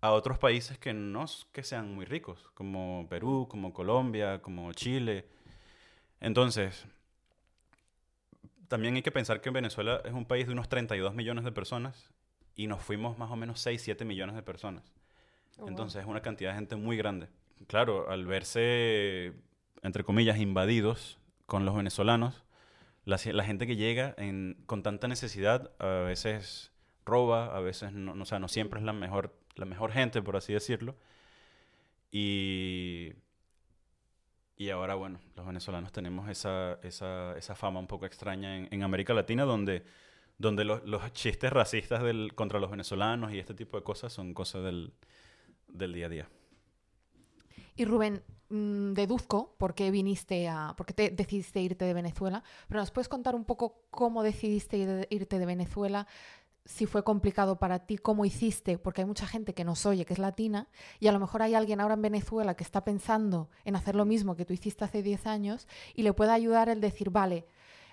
[0.00, 5.26] a otros países que no que sean muy ricos, como Perú, como Colombia, como Chile.
[6.20, 6.86] Entonces,
[8.68, 12.12] también hay que pensar que Venezuela es un país de unos 32 millones de personas
[12.54, 14.94] y nos fuimos más o menos 6, 7 millones de personas.
[15.58, 17.28] Oh, Entonces es una cantidad de gente muy grande.
[17.66, 19.32] Claro, al verse,
[19.82, 22.44] entre comillas, invadidos con los venezolanos,
[23.04, 26.72] la, la gente que llega en, con tanta necesidad a veces
[27.04, 30.20] roba, a veces no, no, o sea, no siempre es la mejor, la mejor gente,
[30.22, 30.96] por así decirlo.
[32.10, 33.12] Y,
[34.56, 38.82] y ahora, bueno, los venezolanos tenemos esa, esa, esa fama un poco extraña en, en
[38.82, 39.84] América Latina, donde,
[40.38, 44.34] donde los, los chistes racistas del, contra los venezolanos y este tipo de cosas son
[44.34, 44.92] cosas del,
[45.68, 46.28] del día a día.
[47.76, 50.74] Y Rubén, mm, deduzco por qué viniste a.
[50.76, 54.78] por qué te decidiste irte de Venezuela, pero ¿nos puedes contar un poco cómo decidiste
[54.78, 56.06] ir- irte de Venezuela?
[56.66, 60.12] Si fue complicado para ti, cómo hiciste, porque hay mucha gente que nos oye, que
[60.12, 60.68] es latina,
[61.00, 64.04] y a lo mejor hay alguien ahora en Venezuela que está pensando en hacer lo
[64.04, 67.46] mismo que tú hiciste hace 10 años y le puede ayudar el decir, vale,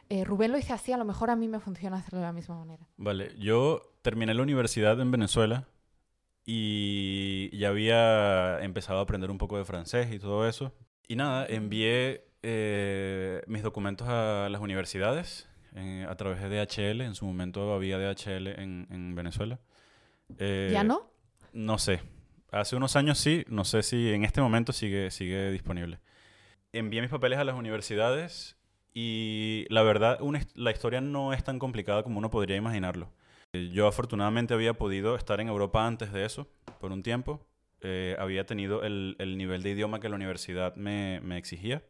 [0.09, 2.33] eh, Rubén lo hice así, a lo mejor a mí me funciona hacerlo de la
[2.33, 2.85] misma manera.
[2.97, 5.67] Vale, yo terminé la universidad en Venezuela
[6.45, 10.73] y ya había empezado a aprender un poco de francés y todo eso.
[11.07, 17.01] Y nada, envié eh, mis documentos a las universidades a través de DHL.
[17.01, 19.59] En su momento había DHL en, en Venezuela.
[20.37, 21.09] Eh, ¿Ya no?
[21.51, 22.01] No sé.
[22.51, 25.99] Hace unos años sí, no sé si en este momento sigue, sigue disponible.
[26.71, 28.57] Envié mis papeles a las universidades
[28.93, 33.11] y la verdad, una la historia no es tan complicada como uno podría imaginarlo.
[33.53, 36.47] Eh, Yo afortunadamente había podido estar en Europa antes de eso,
[36.79, 37.45] por un tiempo.
[37.81, 41.83] Eh, había tenido el, el nivel de idioma que la universidad me, me exigía.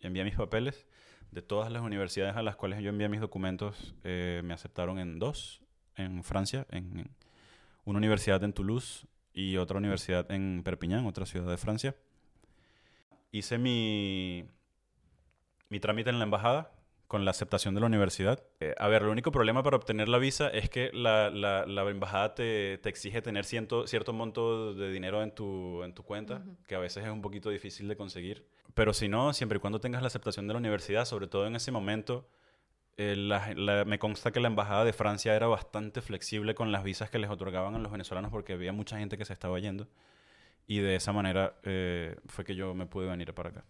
[0.00, 0.86] Envié mis papeles.
[1.32, 5.18] De todas las universidades a las cuales yo envié mis documentos, eh, me aceptaron en
[5.18, 5.60] dos.
[5.96, 7.10] En Francia, en
[7.84, 11.94] una universidad en Toulouse y otra universidad en Perpiñán, otra ciudad de Francia.
[13.32, 14.44] Hice mi,
[15.68, 16.72] mi trámite en la embajada
[17.10, 18.40] con la aceptación de la universidad.
[18.60, 21.82] Eh, a ver, el único problema para obtener la visa es que la, la- la
[21.90, 26.44] embajada te, te exige tener ciento- cierto monto de dinero en tu, en tu cuenta,
[26.68, 28.46] que a veces es un poquito difícil de conseguir.
[28.74, 31.56] Pero si no, siempre y cuando tengas la aceptación de la universidad, sobre todo en
[31.56, 32.28] ese momento,
[32.96, 36.84] eh, la- la- me consta que la embajada de Francia era bastante flexible con las
[36.84, 39.88] visas que les otorgaban a los venezolanos porque había mucha gente que se estaba yendo.
[40.68, 43.64] Y de esa manera eh, fue que yo me pude venir para acá.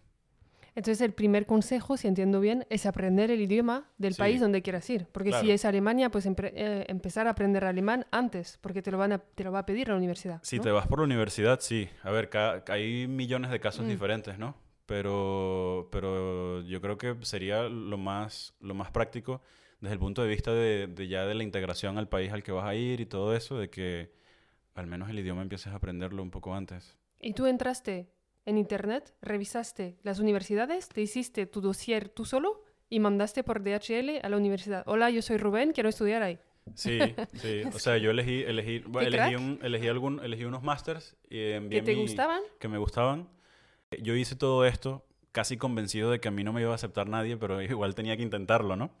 [0.73, 4.19] Entonces, el primer consejo, si entiendo bien, es aprender el idioma del Sí.
[4.19, 5.05] país donde quieras ir.
[5.11, 9.11] Porque si es Alemania, pues eh, empezar a aprender alemán antes, porque te lo, van
[9.11, 10.39] a, te lo va a pedir la universidad.
[10.43, 10.63] Si ¿no?
[10.63, 11.89] te vas por la universidad, sí.
[12.03, 12.29] A ver,
[12.69, 13.89] hay millones de casos Mm.
[13.89, 14.55] diferentes, ¿no?
[14.85, 19.41] Pero, pero yo creo que sería lo más, lo más práctico
[19.79, 22.51] desde el punto de vista de, de ya de la integración al país al que
[22.51, 24.11] vas a ir y todo eso, de que
[24.75, 26.97] al menos el idioma empieces a aprenderlo un poco antes.
[27.19, 28.09] Y tú entraste
[28.45, 34.19] en internet, revisaste las universidades, te hiciste tu dossier tú solo y mandaste por DHL
[34.21, 34.83] a la universidad.
[34.87, 36.39] Hola, yo soy Rubén, quiero estudiar ahí.
[36.75, 36.99] Sí,
[37.35, 37.61] sí.
[37.73, 41.51] O sea, yo elegí, elegí, bueno, ¡Qué elegí, un- elegí, algún, elegí unos masters y
[41.51, 42.41] envié ¿Que te mi- gustaban?
[42.59, 43.29] que me gustaban.
[44.01, 47.07] Yo hice todo esto casi convencido de que a mí no me iba a aceptar
[47.07, 48.91] nadie, pero igual tenía que intentarlo, ¿no?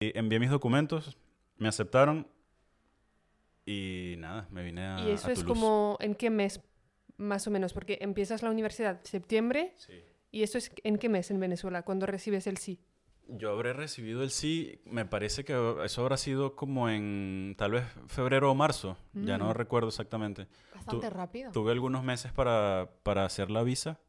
[0.00, 1.16] Y envié mis documentos,
[1.58, 2.26] me aceptaron
[3.66, 6.60] y nada, me vine a, y eso a es como, ¿en qué mes
[7.20, 7.72] más o menos?
[7.72, 9.92] Porque empiezas la universidad septiembre Sí.
[10.30, 11.82] y eso es ¿en qué mes en Venezuela?
[11.82, 12.80] Cuando recibes el sí.
[13.32, 15.52] Yo habré recibido el sí, me parece que
[15.84, 19.52] eso habrá sido como en tal vez febrero o marzo, ya no Mm.
[19.52, 20.48] recuerdo exactamente.
[20.74, 21.52] Bastante rápido.
[21.52, 24.00] Tuve algunos meses para, para hacer la visa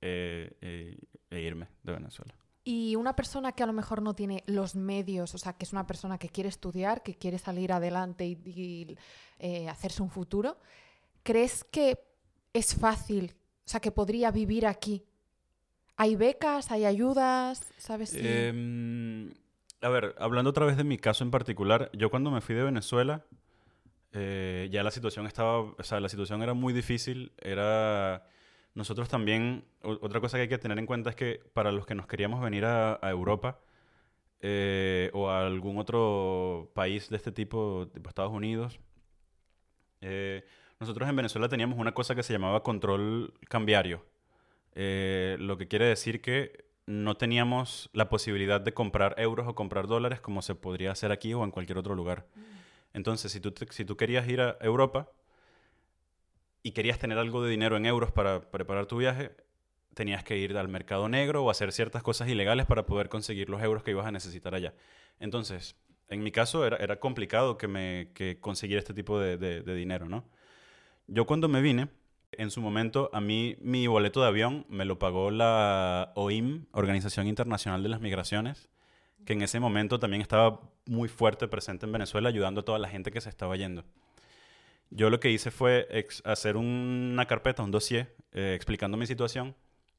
[0.00, 0.96] eh, eh,
[1.30, 2.34] e irme de Venezuela.
[2.64, 5.72] Y una persona que a lo mejor no tiene los medios, o sea, que es
[5.72, 8.96] una persona que quiere estudiar, que quiere salir adelante y, y,
[9.40, 10.56] eh, hacerse un futuro,
[11.24, 11.98] ¿crees que
[12.52, 13.34] es fácil,
[13.64, 15.04] o sea, que podría vivir aquí?
[15.96, 17.72] ¿Hay becas, hay ayudas?
[17.78, 18.14] ¿Sabes?
[18.14, 19.32] Em,
[19.80, 22.64] a ver, hablando otra vez de mi caso en particular, yo cuando me fui de
[22.64, 23.24] Venezuela,
[24.12, 28.26] eh, ya la situación estaba, o sea, la situación era muy difícil, era...
[28.74, 31.94] Nosotros también, otra cosa que hay que tener en cuenta es que para los que
[31.94, 33.60] nos queríamos venir a, a Europa
[34.40, 38.80] eh, o a algún otro país de este tipo, tipo Estados Unidos,
[40.00, 40.44] eh,
[40.82, 44.04] nosotros en Venezuela teníamos una cosa que se llamaba control cambiario.
[44.74, 49.86] Eh, lo que quiere decir que no teníamos la posibilidad de comprar euros o comprar
[49.86, 52.26] dólares como se podría hacer aquí o en cualquier otro lugar.
[52.92, 55.08] Entonces, si tú, te- si tú querías ir a Europa
[56.62, 59.30] y querías tener algo de dinero en euros para preparar tu viaje,
[59.94, 63.62] tenías que ir al mercado negro o hacer ciertas cosas ilegales para poder conseguir los
[63.62, 64.74] euros que ibas a necesitar allá.
[65.20, 65.76] Entonces,
[66.08, 69.74] en mi caso era, era complicado que, me, que conseguir este tipo de, de- de
[69.74, 70.24] dinero, ¿no?
[71.06, 71.88] Yo cuando me vine,
[72.32, 77.26] en su momento, a mí mi boleto de avión me lo pagó la OIM, Organización
[77.26, 78.68] Internacional de las Migraciones,
[79.26, 82.88] que en ese momento también estaba muy fuerte presente en Venezuela, ayudando a toda la
[82.88, 83.84] gente que se estaba yendo.
[84.90, 85.88] Yo lo que hice fue
[86.24, 89.54] hacer una carpeta, un dossier, eh, explicando mi situación,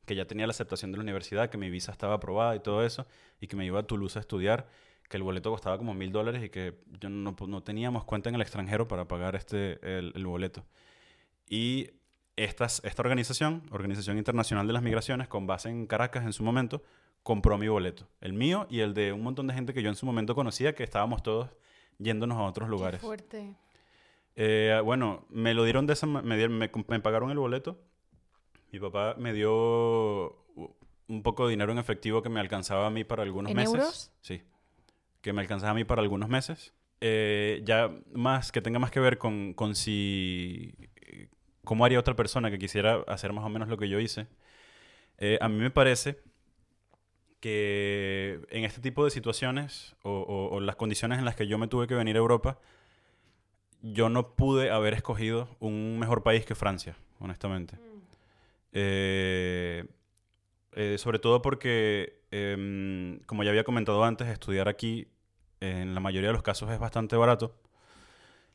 [0.05, 2.85] que ya tenía la aceptación de la universidad, que mi visa estaba aprobada y todo
[2.85, 3.07] eso,
[3.39, 4.67] y que me iba a Toulouse a estudiar,
[5.09, 8.41] que el boleto costaba como mil dólares y que yo no, teníamos cuenta en el
[8.41, 10.65] extranjero para pagar este, el boleto.
[11.53, 11.91] Y
[12.35, 16.81] esta, esta organización, Organización Internacional de las Migraciones, con base en Caracas en su momento,
[17.21, 19.95] compró mi boleto, el mío y el de un montón de gente que yo en
[19.95, 21.51] su momento conocía, que estábamos todos
[21.99, 23.01] yéndonos a otros lugares.
[23.01, 23.55] Qué fuerte.
[24.35, 27.79] Eh, bueno, me lo dieron de esa me, me, me, pagaron el boleto.
[28.71, 30.43] Mi papá me dio
[31.07, 33.75] un poco de dinero en efectivo que me alcanzaba a mí para algunos ¿En meses.
[33.75, 34.11] euros?
[34.21, 34.41] Sí.
[35.21, 36.73] Que me alcanzaba a mí para algunos meses.
[36.99, 40.73] Eh, ya más, que tenga más que ver con, con si...
[41.63, 44.27] ¿Cómo haría otra persona que quisiera hacer más o menos lo que yo hice?
[45.17, 46.19] Eh, a mí me parece
[47.39, 51.57] que en este tipo de situaciones o, o, o las condiciones en las que yo
[51.57, 52.59] me tuve que venir a Europa,
[53.81, 57.77] yo no pude haber escogido un mejor país que Francia, honestamente.
[58.71, 59.85] Eh,
[60.71, 65.07] eh, sobre todo porque, em, como ya había comentado antes, estudiar aquí
[65.59, 67.55] en la mayoría de los casos es bastante barato.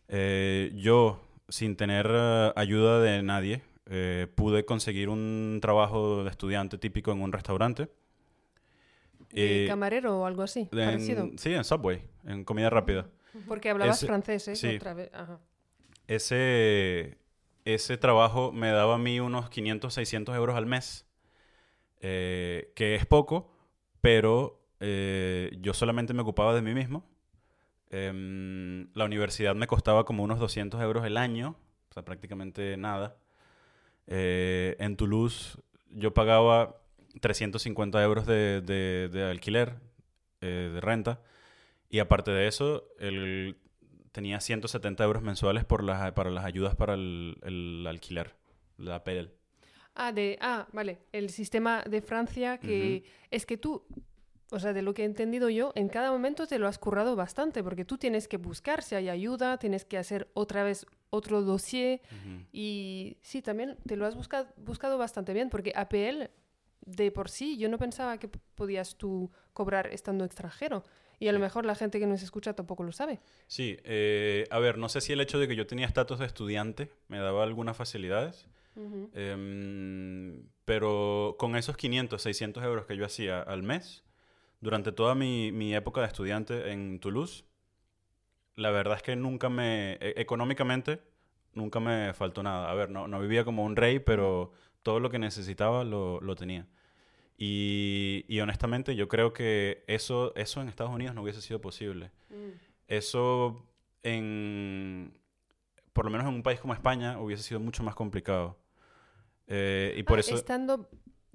[0.09, 7.13] Yo, sin tener eh, ayuda de nadie, eh, pude conseguir un trabajo de estudiante típico
[7.13, 7.89] en un restaurante.
[9.31, 11.31] ¿De Eh, camarero o algo así, en- parecido.
[11.37, 13.07] sí, en Subway, en comida rápida.
[13.47, 14.57] Porque hablabas Ese- francés, ¿eh?
[14.57, 14.77] sí.
[14.77, 15.11] Otra vez.
[15.13, 15.39] Ajá.
[16.07, 17.19] Ese,
[17.65, 21.07] ese trabajo me daba a mí unos 500, 600 euros al mes,
[22.01, 23.53] eh, que es poco,
[24.01, 27.05] pero yo solamente me ocupaba de mí mismo.
[27.90, 31.57] Em, la universidad me costaba como unos 200 euros el año,
[31.90, 33.16] o sea, prácticamente nada.
[34.07, 35.59] Eh, en Toulouse
[35.90, 36.77] yo pagaba
[37.20, 39.77] 350 euros de, de- de alquiler,
[40.40, 41.20] eh, de renta,
[41.90, 43.57] y aparte de eso, el,
[44.12, 48.35] tenía 170 euros mensuales por las, para las ayudas para el, el alquiler,
[48.77, 49.31] la APL.
[49.94, 50.98] Ah, de, ah, vale.
[51.12, 53.85] El sistema de Francia que es que tú,
[54.51, 57.17] o sea, de lo que he entendido yo, en cada momento te lo has currado
[57.17, 61.43] bastante, porque tú tienes que buscar si hay ayuda, tienes que hacer otra vez otro
[61.43, 62.45] dossier Ujú.
[62.53, 66.31] y sí, también te lo has buscado, buscado bastante bien, porque APL
[66.87, 70.85] de por sí yo no pensaba que podías tú cobrar estando extranjero.
[71.21, 73.19] Y a lo mejor la gente que nos escucha tampoco lo sabe.
[73.49, 76.27] Sí, eh, a ver, no sé si el hecho de que yo tenía estatus de
[76.27, 79.11] estudiante me daba algunas facilidades, Ujú.
[79.15, 84.05] em, pero con esos 500, 600 euros que yo hacía al mes,
[84.61, 87.44] durante toda mi, mi época de estudiante en Toulouse,
[88.57, 91.01] la verdad es que nunca me, e- económicamente,
[91.55, 92.71] nunca me faltó nada.
[92.71, 96.35] A ver, no, no vivía como un rey, pero todo lo que necesitaba lo, lo
[96.35, 96.66] tenía.
[97.37, 102.11] Y, y honestamente yo creo que eso, eso en Estados Unidos no hubiese sido posible.
[102.31, 102.51] Mm.
[102.88, 103.64] Eso
[104.03, 105.21] en,
[105.92, 108.59] por lo menos en un país como España, hubiese sido mucho más complicado.
[109.47, 110.35] Eh, y por Ah, eso...
[110.37, 110.88] Estando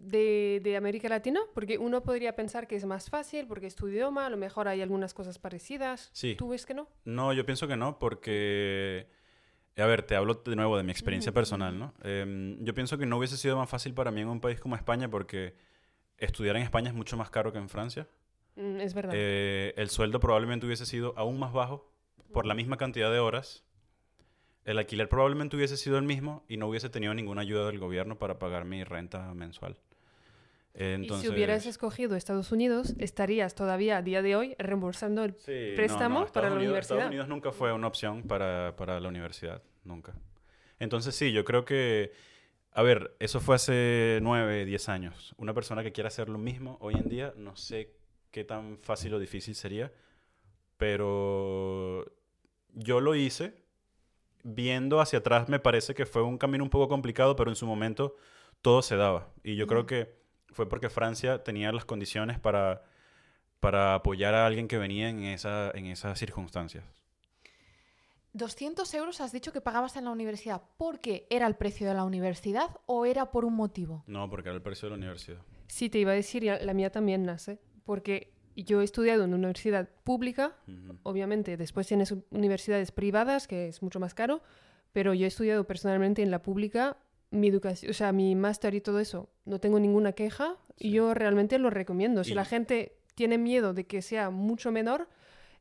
[0.03, 3.87] de, de América Latina, porque uno podría pensar que es más fácil porque es tu
[3.87, 6.09] idioma, a lo mejor hay algunas cosas parecidas.
[6.13, 6.35] Sí.
[6.35, 6.87] ¿Tú ves que no?
[7.05, 9.07] No, yo pienso que no, porque...
[9.75, 11.95] A ver, te hablo de nuevo de mi experiencia personal, ¿no?
[12.03, 14.75] Em, yo pienso que no hubiese sido más fácil para mí en un país como
[14.75, 15.55] España porque
[16.17, 18.07] estudiar en España es mucho más caro que en Francia.
[18.55, 19.13] Mm, es verdad.
[19.15, 21.91] Eh, el sueldo probablemente hubiese sido aún más bajo
[22.31, 23.63] por la misma cantidad de horas.
[24.65, 28.17] El alquiler probablemente hubiese sido el mismo y no hubiese tenido ninguna ayuda del gobierno
[28.17, 29.77] para pagar mi renta mensual.
[30.75, 35.35] Entonces, y si hubieras escogido Estados Unidos, estarías todavía a día de hoy reembolsando el...
[35.35, 36.97] Sí, no, préstamo no, para Estados la Unidos- universidad.
[36.97, 40.15] Estados Unidos nunca fue una opción para, para la universidad, nunca.
[40.79, 42.11] Entonces sí, yo creo que,
[42.71, 45.35] a ver, eso fue hace nueve, diez años.
[45.37, 47.93] Una persona que quiera hacer lo mismo hoy en día, no sé
[48.31, 49.91] qué tan fácil o difícil sería,
[50.77, 52.05] pero
[52.73, 53.61] yo lo hice.
[54.45, 57.65] Viendo hacia atrás me parece que fue un camino un poco complicado, pero en su
[57.65, 58.15] momento
[58.61, 59.29] todo se daba.
[59.43, 59.85] Y yo creo Mm.
[59.85, 60.22] que
[60.53, 62.83] fue porque Francia tenía las condiciones para,
[63.59, 66.83] para apoyar a alguien que venía en, esa, en esas circunstancias.
[68.33, 70.63] 200 euros has dicho que pagabas en la universidad.
[70.77, 71.27] ¿Por qué?
[71.29, 74.03] ¿Era el precio de la universidad o era por un motivo?
[74.07, 75.37] No, porque era el precio de la universidad.
[75.67, 79.37] Sí, te iba a decir, la mía también nace, porque yo he estudiado en una
[79.47, 80.55] universidad pública,
[81.03, 84.41] obviamente después tienes universidades privadas, que es mucho más caro,
[84.91, 86.97] pero yo he estudiado personalmente en la pública,
[87.33, 90.91] mi educación, o sea, mi máster y todo eso, no tengo ninguna queja, y Sí.
[90.91, 92.23] yo realmente lo recomiendo.
[92.23, 95.09] Si Y- la gente tiene miedo de que sea mucho menor,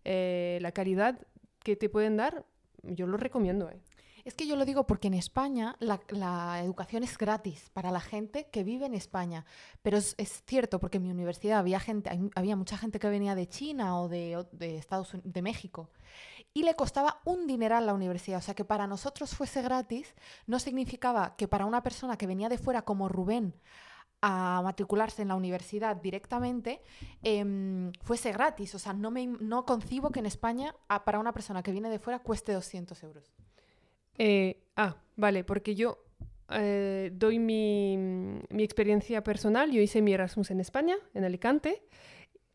[0.05, 1.27] eh, la calidad
[1.61, 2.45] que te pueden dar,
[2.83, 3.71] yo lo recomiendo.
[3.71, 3.81] ¿eh?
[4.25, 8.47] Es que yo lo digo porque en España la, educación es gratis para la gente
[8.53, 9.45] que vive en España.
[9.83, 10.15] Pero es,
[10.47, 14.09] cierto, porque en mi universidad había, gente, había mucha gente que venía de China o
[14.09, 15.91] de, de Estados de México.
[16.55, 18.39] Y le costaba un dineral la universidad.
[18.39, 20.15] O sea que para nosotros fuese gratis
[20.47, 23.55] no significaba que para una persona que venía de fuera como Rubén
[24.23, 26.81] a matricularse en la universidad directamente
[27.23, 28.75] em, fuese gratis.
[28.75, 30.75] O sea, no, me, no concibo que en España
[31.05, 33.33] para una persona que viene de fuera cueste 200 euros.
[34.19, 35.99] Eh, ah, vale, porque yo
[36.51, 39.73] eh, doy mi, mi, experiencia personal.
[39.73, 41.83] Yo hice mi Erasmus en España, en Alicante.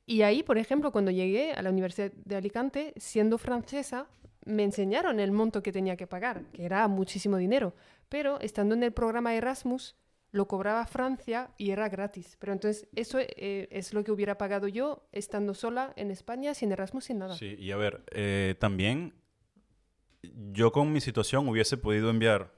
[0.09, 4.07] Y ahí, por ejemplo, cuando llegué a la Universidad de Alicante, siendo francesa,
[4.45, 7.75] me enseñaron el monto que tenía que pagar, que era muchísimo dinero.
[8.07, 9.97] Pero estando en el programa Erasmus,
[10.31, 12.37] lo cobraba Francia y era gratis.
[12.39, 16.71] Pero entonces eso eh, es lo que hubiera pagado yo estando sola en España, sin
[16.71, 17.35] Erasmus, sin nada.
[17.35, 18.05] Sí, y a ver,
[18.59, 19.13] también
[20.53, 22.53] yo con mi situación hubiese podido enviar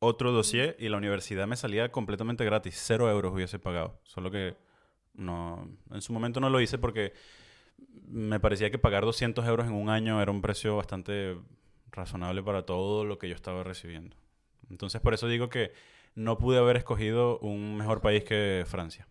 [0.00, 2.74] otro dossier y la universidad me salía completamente gratis.
[2.84, 4.00] Cero euros hubiese pagado.
[4.02, 4.56] Solo que
[5.18, 7.12] no, en su momento no lo hice porque
[8.06, 11.36] me parecía que pagar 200 euros en un año era un precio bastante
[11.90, 14.16] razonable para todo lo que yo estaba recibiendo.
[14.70, 15.72] Entonces por eso digo que
[16.14, 19.06] no pude haber escogido un mejor país que Francia.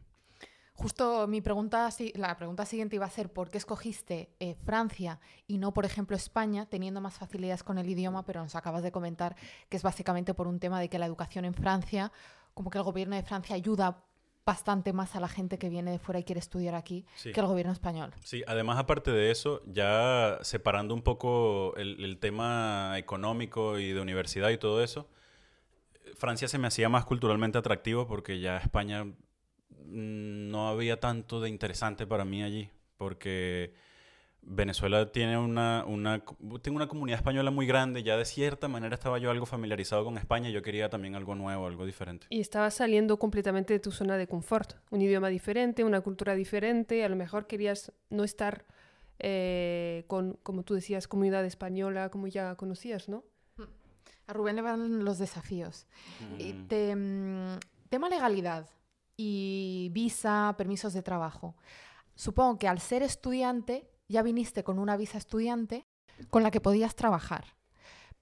[0.74, 5.58] Justo mi pregunta, la pregunta siguiente iba a ser ¿por qué escogiste eh, Francia y
[5.58, 8.24] no, por ejemplo, España, teniendo más facilidades con el idioma?
[8.26, 9.36] Pero nos acabas de comentar
[9.70, 12.12] que es básicamente por un tema de que la educación en Francia,
[12.54, 14.04] como que el gobierno de Francia ayuda
[14.48, 17.46] bastante más a la gente que viene de fuera y quiere estudiar aquí que el
[17.46, 18.16] gobierno español.
[18.24, 24.50] Sí, además aparte de eso, ya separando un poco el tema económico y de universidad
[24.50, 25.08] y todo eso,
[26.16, 29.06] Francia se me hacía más culturalmente atractivo porque ya España
[29.88, 33.74] Mm, no había tanto de interesante para mí allí, porque
[34.42, 39.30] Venezuela tiene una, una, una comunidad española muy grande, ya de cierta manera estaba yo
[39.30, 42.28] algo familiarizado con España, y yo quería también algo nuevo, algo diferente.
[42.30, 47.04] Y estabas saliendo completamente de tu zona de confort, un idioma diferente, una cultura diferente,
[47.04, 48.66] a lo mejor querías no estar
[49.20, 53.24] eh, con, como tú decías, comunidad española, como ya conocías, ¿no?
[54.28, 55.88] A Rubén le van los desafíos.
[56.30, 57.58] Mm,
[57.90, 58.70] tema legalidad
[59.16, 61.56] y visa, permisos de trabajo.
[62.16, 65.86] Supongo que al ser estudiante ya viniste con una visa estudiante
[66.30, 67.46] con la que podías trabajar.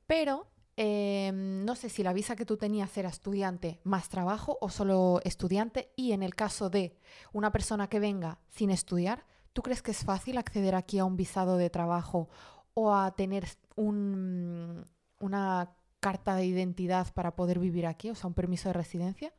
[0.08, 4.70] Pero em, no sé si la visa que tú tenías era estudiante más trabajo o
[4.70, 6.98] solo estudiante y en el caso de
[7.32, 11.16] una persona que venga sin estudiar, ¿tú crees que es fácil acceder aquí a un
[11.16, 12.30] visado de trabajo
[12.74, 14.86] o a tener un,
[15.20, 19.34] una carta de identidad para poder vivir aquí, o sea, un permiso de residencia?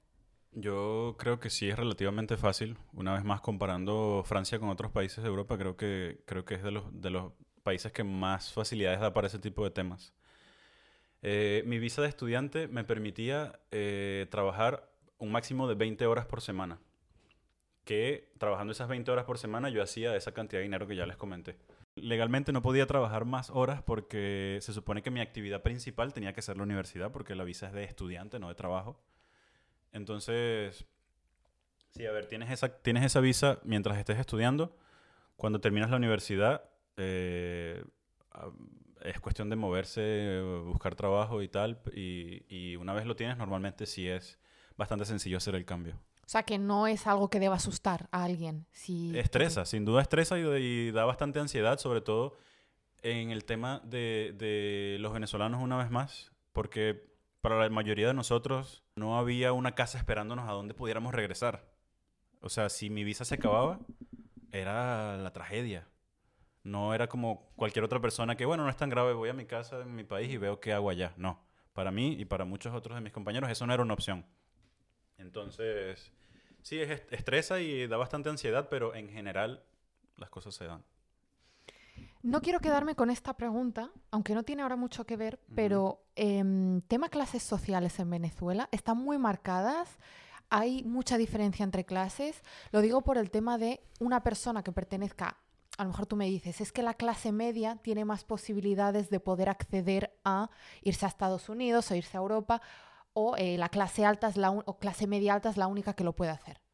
[0.53, 2.79] Yo creo que sí es relativamente fácil.
[2.93, 6.63] Una vez más, comparando Francia con otros países de Europa, creo que, creo que es
[6.63, 7.33] de los, de los
[7.63, 10.15] países que más facilidades da para ese tipo de temas.
[11.23, 14.89] Eh, mi visa de estudiante me permitía eh, trabajar
[15.19, 16.79] un máximo de 20 horas por semana.
[17.85, 21.07] Que trabajando esas 20 horas por semana yo hacía esa cantidad de dinero que ya
[21.07, 21.57] les comenté.
[21.97, 26.43] Legalmente no podía trabajar más horas porque se supone que mi actividad principal tenía que
[26.43, 29.01] ser la universidad porque la visa es de estudiante, no de trabajo.
[29.97, 30.85] Entonces,
[31.93, 34.77] sí, a ver, tienes esa, tienes esa visa mientras estés estudiando.
[35.37, 36.69] Cuando terminas la universidad,
[36.99, 37.83] eh,
[39.03, 41.81] es cuestión de moverse, buscar trabajo y tal.
[41.95, 44.39] Y, una vez lo tienes, normalmente sí es
[44.77, 45.95] bastante sencillo hacer el cambio.
[46.27, 48.67] O sea, que no es algo que deba asustar a alguien.
[48.73, 49.17] Si...
[49.19, 52.37] Estresa, sin duda estresa y, da bastante ansiedad, sobre todo
[53.01, 57.16] en el tema de, de los venezolanos una vez más, porque
[57.47, 61.65] para la mayoría de nosotros no había una casa esperándonos a donde pudiéramos regresar.
[62.41, 63.79] O sea, si mi visa se acababa,
[64.51, 65.87] era la tragedia.
[66.65, 69.47] No era como cualquier otra persona que, bueno, no es tan grave, voy a mi
[69.47, 71.15] casa en mi país y veo qué hago allá.
[71.19, 71.41] No,
[71.73, 74.27] para mí y para muchos otros de mis compañeros eso no era una opción.
[75.17, 76.13] Entonces,
[76.63, 79.63] sí, es estresa y da bastante ansiedad, pero en general
[80.17, 80.83] las cosas se dan.
[82.23, 86.43] No quiero quedarme con esta pregunta, aunque no tiene ahora mucho que ver, pero eh,
[86.89, 89.99] tema clases sociales en Venezuela están muy marcadas.
[90.51, 92.43] Hay mucha diferencia entre clases.
[92.73, 95.37] Lo digo por el tema de una persona que pertenezca,
[95.79, 99.21] a lo mejor tú me dices, es que la clase media tiene más posibilidades de
[99.21, 100.51] poder acceder a
[100.83, 102.61] irse a Estados Unidos o irse a Europa,
[103.13, 106.03] o eh, la clase alta es la o clase media alta es la única que
[106.03, 106.66] lo puede hacer.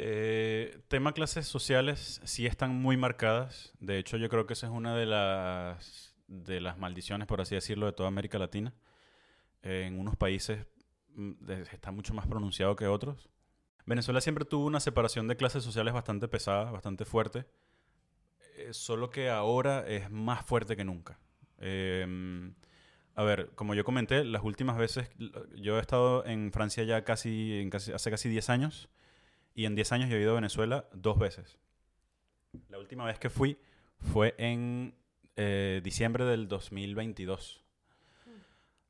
[0.00, 3.72] Eh, tema clases sociales sí están muy marcadas.
[3.80, 7.56] De hecho, yo creo que esa es una de las, de las maldiciones, por así
[7.56, 8.72] decirlo, de toda América Latina.
[9.62, 10.66] en unos países
[11.16, 13.28] mm, está mucho más pronunciado que otros.
[13.86, 17.46] Venezuela siempre tuvo una separación de clases sociales bastante pesada, bastante fuerte,
[18.56, 21.18] eh, solo que ahora es más fuerte que nunca.
[21.58, 22.54] Em,
[23.16, 25.10] A ver, como yo comenté, las últimas veces,
[25.56, 28.88] yo he estado en Francia ya casi, en casi hace casi 10 años
[29.58, 31.58] y en 10 años yo he ido a Venezuela dos veces.
[32.68, 33.58] La última vez que fui
[33.98, 34.94] fue en
[35.34, 37.64] eh, diciembre del 2022.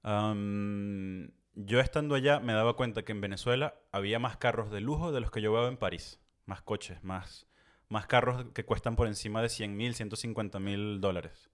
[0.05, 5.21] yo estando allá me daba cuenta que en Venezuela había más carros de lujo de
[5.21, 6.21] los que yo veo en París.
[6.45, 7.47] Más coches, más,
[7.89, 11.49] más carros que cuestan por encima de 100 mil, 150 mil dólares.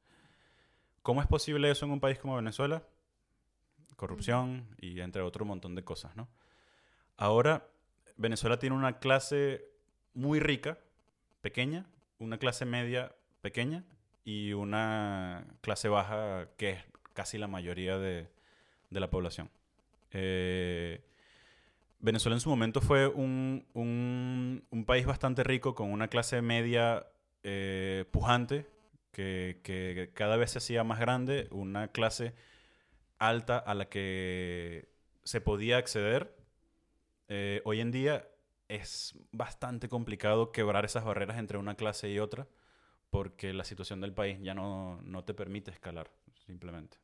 [1.02, 2.82] ¿Cómo es posible eso en un país como Venezuela?
[3.94, 6.28] Corrupción y entre otro montón de cosas, ¿no?
[7.16, 7.68] Ahora,
[8.16, 9.64] Venezuela tiene una clase
[10.14, 10.78] muy rica,
[11.40, 11.86] pequeña,
[12.18, 13.84] una clase media pequeña
[14.24, 18.28] y una clase baja que es casi la mayoría de,
[18.90, 19.50] la población.
[20.12, 21.02] Eh,
[21.98, 23.64] Venezuela en su momento fue un,
[24.86, 27.06] país bastante rico con una clase media
[27.42, 28.66] eh, pujante
[29.14, 32.34] que, cada vez se hacía más grande, una clase
[33.18, 34.88] alta a la que
[35.22, 36.34] se podía acceder.
[37.28, 38.28] Eh, hoy en día
[38.68, 42.46] es bastante complicado quebrar esas barreras entre una clase y otra
[43.14, 46.10] porque la situación del país ya no, no te permite escalar,
[46.46, 46.96] simplemente.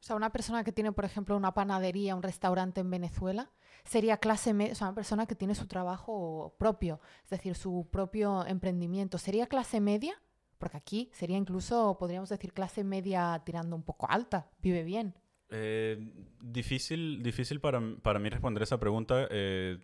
[0.00, 3.50] O sea, una persona que tiene, por ejemplo, una panadería, un restaurante en Venezuela,
[3.84, 7.88] sería clase media, o sea, una persona que tiene su trabajo propio, es decir, su
[7.90, 10.14] propio emprendimiento, ¿sería clase media?
[10.56, 15.14] Porque aquí sería incluso, podríamos decir, clase media tirando un poco alta, vive bien.
[15.50, 15.98] Eh,
[16.40, 19.78] difícil difícil para, para, mí responder esa pregunta eh,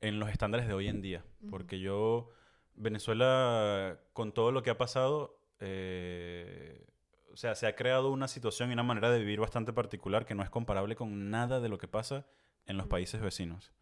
[0.00, 2.30] en los estándares de hoy en día, porque yo,
[2.74, 6.86] Venezuela, con todo lo que ha pasado, eh,
[7.32, 10.34] o sea, se ha creado una situación y una manera de vivir bastante particular que
[10.34, 12.26] no es comparable con nada de lo que pasa
[12.66, 13.72] en los países vecinos.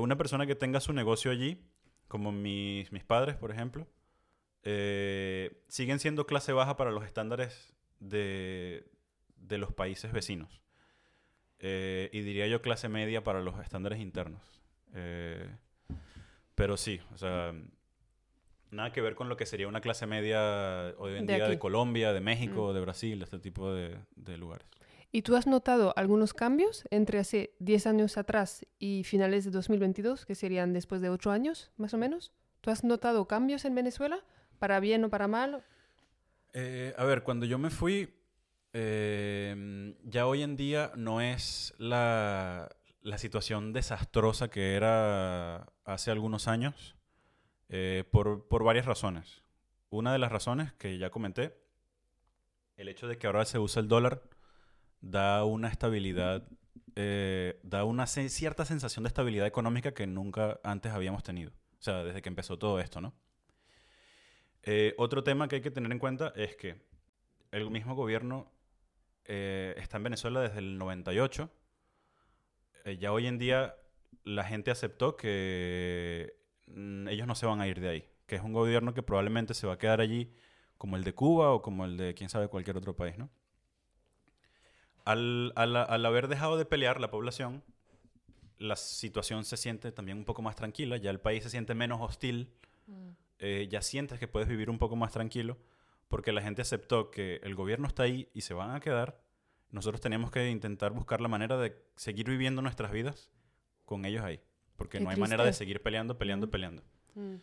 [0.00, 1.58] una persona que tenga su negocio allí,
[2.08, 3.86] como mis, mis padres, por ejemplo,
[4.64, 8.86] eh, siguen siendo clase baja para los estándares de,
[9.42, 10.60] de los países vecinos.
[11.58, 14.42] Eh, y diría yo clase media para los estándares internos.
[14.94, 15.48] Eh,
[16.54, 17.54] pero sí, o sea,
[18.70, 22.12] nada que ver con lo que sería una clase media hoy en día de Colombia,
[22.12, 22.74] de México, mm.
[22.74, 24.66] de Brasil, este tipo de, de, lugares.
[25.12, 30.26] ¿Y tú has notado algunos cambios entre hace 10 años atrás y finales de 2022,
[30.26, 32.32] que serían después de 8 años, más o menos?
[32.60, 34.24] ¿Tú has notado cambios en Venezuela?
[34.58, 35.64] ¿Para bien o para mal?
[36.54, 38.14] Eh, a ver, cuando yo me fui,
[38.72, 42.68] eh, ya hoy en día no es la,
[43.16, 46.96] situación desastrosa que era hace algunos años,
[47.68, 49.42] eh, por, varias razones.
[49.90, 51.56] Una de las razones que ya comenté,
[52.76, 54.22] el hecho de que ahora se usa el dólar
[55.00, 56.48] da una estabilidad,
[57.62, 61.52] da una cierta sensación de estabilidad económica que nunca antes habíamos tenido.
[61.78, 63.12] O sea, desde que empezó todo esto, ¿no?
[64.62, 66.80] Eh, otro tema que hay que tener en cuenta es que
[67.50, 68.52] el mismo gobierno
[69.24, 71.50] eh, está en Venezuela desde el 98.
[72.84, 73.76] Eh, ya hoy en día
[74.24, 76.34] la gente aceptó que
[76.66, 79.54] mm, ellos no se van a ir de ahí, que es un gobierno que probablemente
[79.54, 80.32] se va a quedar allí
[80.78, 83.30] como el de Cuba o como el de quién sabe cualquier otro país, ¿no?
[85.04, 87.64] Al, al haber dejado de pelear la población,
[88.58, 92.00] la situación se siente también un poco más tranquila, ya el país se siente menos
[92.00, 92.52] hostil
[92.86, 93.10] mm.
[93.44, 95.58] Eh, ya sientes que puedes vivir un poco más tranquilo
[96.12, 99.18] porque la gente aceptó que el gobierno está ahí y se van a quedar.
[99.70, 103.30] Nosotros tenemos que intentar buscar la manera de seguir viviendo nuestras vidas
[103.86, 104.38] con ellos ahí,
[104.76, 106.50] porque no hay manera de seguir peleando, peleando, mm.
[106.50, 106.82] peleando.
[107.14, 107.36] Mm.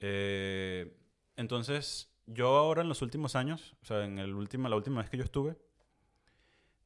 [0.00, 0.94] Eh,
[1.36, 5.08] entonces, yo ahora en los últimos años, o sea, en el último, la última vez
[5.08, 5.56] que yo estuve,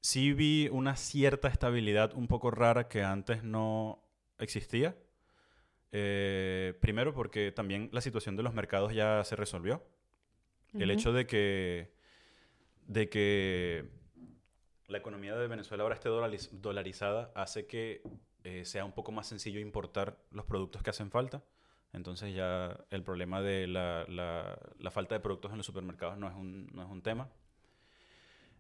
[0.01, 4.05] sí vi una cierta estabilidad un poco rara que antes no
[4.39, 4.97] existía.
[5.91, 9.83] Eh, primero porque también la situación de los mercados ya se resolvió.
[10.75, 11.91] El hecho de que,
[12.87, 13.89] de que
[14.89, 18.03] la economía de Venezuela ahora esté dolarizada hace que
[18.45, 21.43] eh, sea un poco más sencillo importar los productos que hacen falta.
[21.93, 26.35] Entonces ya el problema de la, la, falta de productos en los supermercados no es
[26.35, 27.29] un, no es un tema.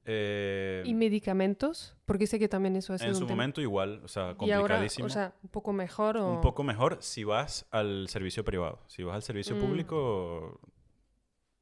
[0.04, 1.94] Eh, ¿Y medicamentos?
[2.06, 5.06] Porque sé que también eso ha sido En su momento igual, o sea, complicadísimo.
[5.06, 6.32] o sea, un poco mejor o...
[6.32, 8.80] Un poco mejor si vas al servicio privado.
[8.86, 9.60] Si vas al servicio mm.
[9.60, 10.60] público...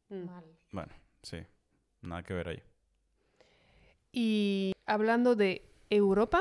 [0.09, 0.27] Mm.
[0.73, 0.93] Bueno,
[1.23, 1.39] sí,
[2.03, 2.63] nada que ver ahí.
[4.13, 6.41] Y hablando de Europa,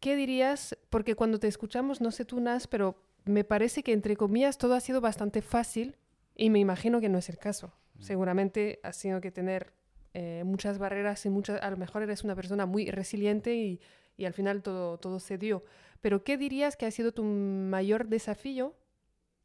[0.00, 0.76] ¿qué dirías?
[0.90, 4.74] Porque cuando te escuchamos, no sé tú, Nas, pero me parece que entre comillas todo
[4.74, 5.96] ha sido bastante fácil
[6.34, 7.72] y me imagino que no es el caso.
[7.94, 8.02] Mm.
[8.02, 9.72] Seguramente has tenido que tener
[10.14, 13.80] eh, muchas barreras y muchas, a lo mejor eres una persona muy resiliente y,
[14.16, 15.64] y, al final todo, todo se dio.
[16.00, 18.74] Pero ¿qué dirías que ha sido tu mayor desafío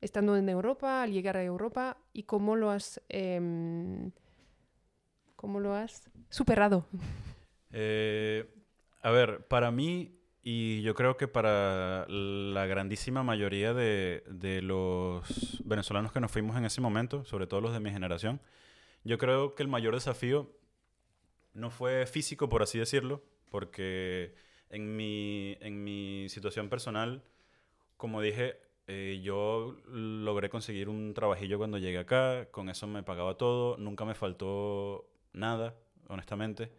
[0.04, 4.12] estando en Europa, al llegar a Europa y cómo lo has, eh,
[5.44, 6.86] ¿Cómo lo has superado?
[7.74, 8.50] Eh,
[9.02, 15.62] a ver, para mí, y yo creo que para la grandísima mayoría de, de, los
[15.66, 18.40] venezolanos que nos fuimos en ese momento, sobre todo los de mi generación,
[19.04, 20.50] yo creo que el mayor desafío
[21.54, 24.36] no fue físico, por así decirlo, porque
[24.70, 27.22] en mi, en mi situación personal,
[27.98, 33.38] como dije, eh, yo logré conseguir un trabajillo cuando llegué acá, con eso me pagaba
[33.38, 35.76] todo, nunca me faltó nada,
[36.08, 36.72] honestamente.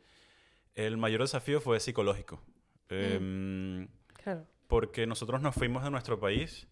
[0.75, 2.43] El mayor desafío fue psicológico.
[2.91, 2.95] Mm.
[2.95, 4.47] Em, claro.
[4.67, 6.67] Porque nosotros nos fuimos de nuestro país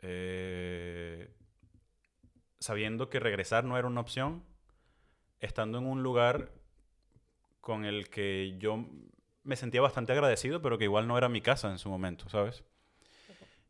[0.00, 1.30] eh,
[2.60, 4.44] sabiendo que regresar no era una opción,
[5.40, 6.52] estando en un lugar
[7.60, 8.86] con el que yo
[9.44, 12.64] me sentía bastante agradecido, pero que igual no era mi casa en su momento, ¿sabes?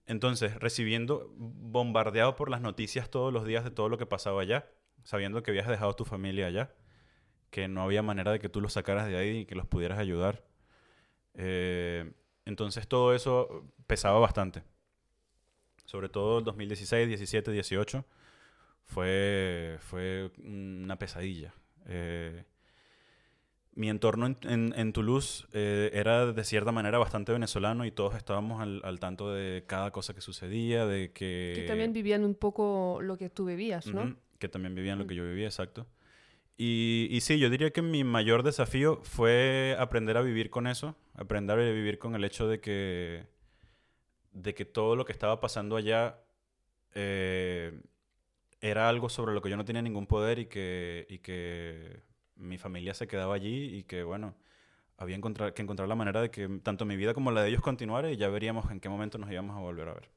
[0.08, 4.66] Entonces, recibiendo, bombardeado por las noticias todos los días de todo lo que pasaba allá,
[5.04, 6.74] sabiendo que habías dejado tu familia allá,
[7.50, 9.98] que no había manera de que tú los sacaras de ahí y que los pudieras
[9.98, 10.42] ayudar.
[11.34, 12.10] Eh,
[12.46, 14.62] entonces, todo eso pesaba bastante.
[15.84, 18.04] Sobre todo el 2016, 17, 18,
[18.84, 21.52] fue, fue una pesadilla.
[21.84, 22.44] Eh,
[23.78, 28.60] mi entorno en, en, Toulouse eh, era de cierta manera bastante venezolano y todos estábamos
[28.60, 31.52] al, al, tanto de cada cosa que sucedía, de que...
[31.54, 34.16] Que también vivían un poco lo que tú vivías, ¿no?
[34.40, 35.86] que también vivían lo que yo vivía, exacto.
[36.56, 40.96] Y, y, sí, yo diría que mi mayor desafío fue aprender a vivir con eso,
[41.14, 43.26] aprender a vivir con el hecho de que,
[44.32, 46.18] de que todo lo que estaba pasando allá
[46.96, 47.80] eh,
[48.60, 52.07] era algo sobre lo que yo no tenía ningún poder y que, y que
[52.38, 54.34] mi familia se quedaba allí y que, bueno,
[54.96, 55.16] había
[55.54, 58.16] que encontrar la manera de que tanto mi vida como la de ellos continuara y
[58.16, 60.10] ya veríamos en qué momento nos íbamos a volver a ver.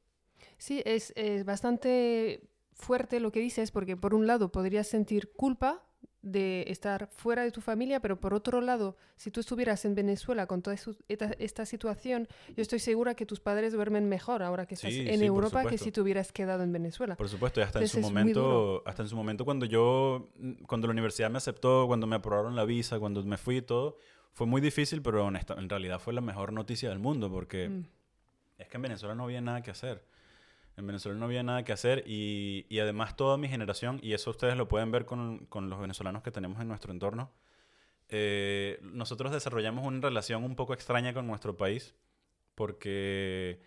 [0.58, 2.42] Sí, es, es bastante
[2.74, 5.84] fuerte lo que dices porque por un lado podrías sentir culpa
[6.22, 10.46] de estar fuera de tu familia, pero por otro lado, si tú estuvieras en Venezuela
[10.46, 10.76] con toda
[11.08, 15.66] esta, situación, yo estoy segura que tus padres duermen mejor ahora que estás en Europa
[15.66, 17.16] que si te hubieras quedado en Venezuela.
[17.16, 20.30] Por supuesto, y hasta en su momento, hasta en su momento cuando yo,
[20.68, 23.98] cuando la universidad me aceptó, cuando me aprobaron la visa, cuando me fui y todo,
[24.34, 27.86] fue muy difícil, pero honesta, en realidad fue la mejor noticia del mundo porque mm.
[28.60, 30.04] es que en Venezuela no había nada que hacer.
[30.82, 34.32] En Venezuela no había nada que hacer y, y, además toda mi generación, y eso
[34.32, 37.32] ustedes lo pueden ver con, con los venezolanos que tenemos en nuestro entorno,
[38.10, 41.94] eh, nosotros desarrollamos una relación un poco extraña con nuestro país
[42.56, 43.62] porque,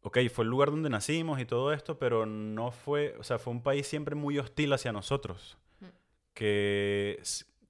[0.00, 3.52] ok, fue el lugar donde nacimos y todo esto, pero no fue, o sea, fue
[3.52, 5.86] un país siempre muy hostil hacia nosotros, mm.
[6.32, 7.22] que,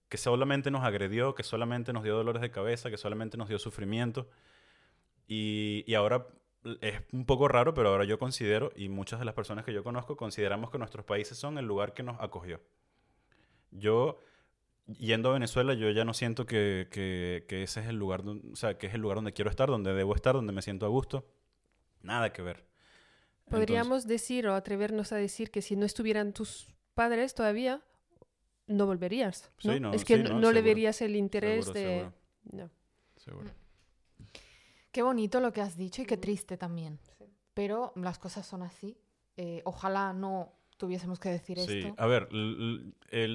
[0.08, 3.58] que solamente nos agredió, que solamente nos dio dolores de cabeza, que solamente nos dio
[3.58, 4.28] sufrimiento.
[5.26, 6.28] Y, y ahora
[6.80, 9.84] es un poco raro, pero ahora yo considero, y muchas de las personas que yo
[9.84, 12.60] conozco, consideramos que nuestros países son el lugar que nos acogió.
[13.70, 14.18] Yo,
[14.86, 18.78] yendo a Venezuela, yo ya no siento que, que, ese es el lugar, o sea,
[18.78, 21.26] que es el lugar donde quiero estar, donde debo estar, donde me siento a gusto.
[22.02, 22.64] Nada que ver.
[23.48, 27.82] Podríamos decir o atrevernos a decir que si no estuvieran tus padres todavía,
[28.66, 29.50] no volverías.
[29.64, 29.92] ¿no?
[29.92, 32.10] es que no, le verías el interés de...
[32.50, 32.70] No.
[33.16, 33.50] Seguro.
[34.94, 37.00] Qué bonito lo que has dicho y qué triste también.
[37.52, 38.96] Pero las cosas son así.
[39.36, 41.80] Eh, ojalá no tuviésemos que decir sí.
[41.80, 41.94] esto.
[41.98, 42.28] A ver,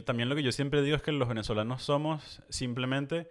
[0.05, 3.30] también lo que yo siempre digo es que los venezolanos somos simplemente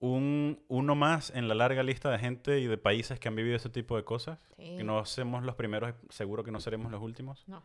[0.00, 3.56] un, uno más en la larga lista de gente y de países que han vivido
[3.56, 4.38] ese tipo de cosas.
[4.56, 7.46] Que no somos los primeros, seguro que no seremos los últimos.
[7.46, 7.62] No.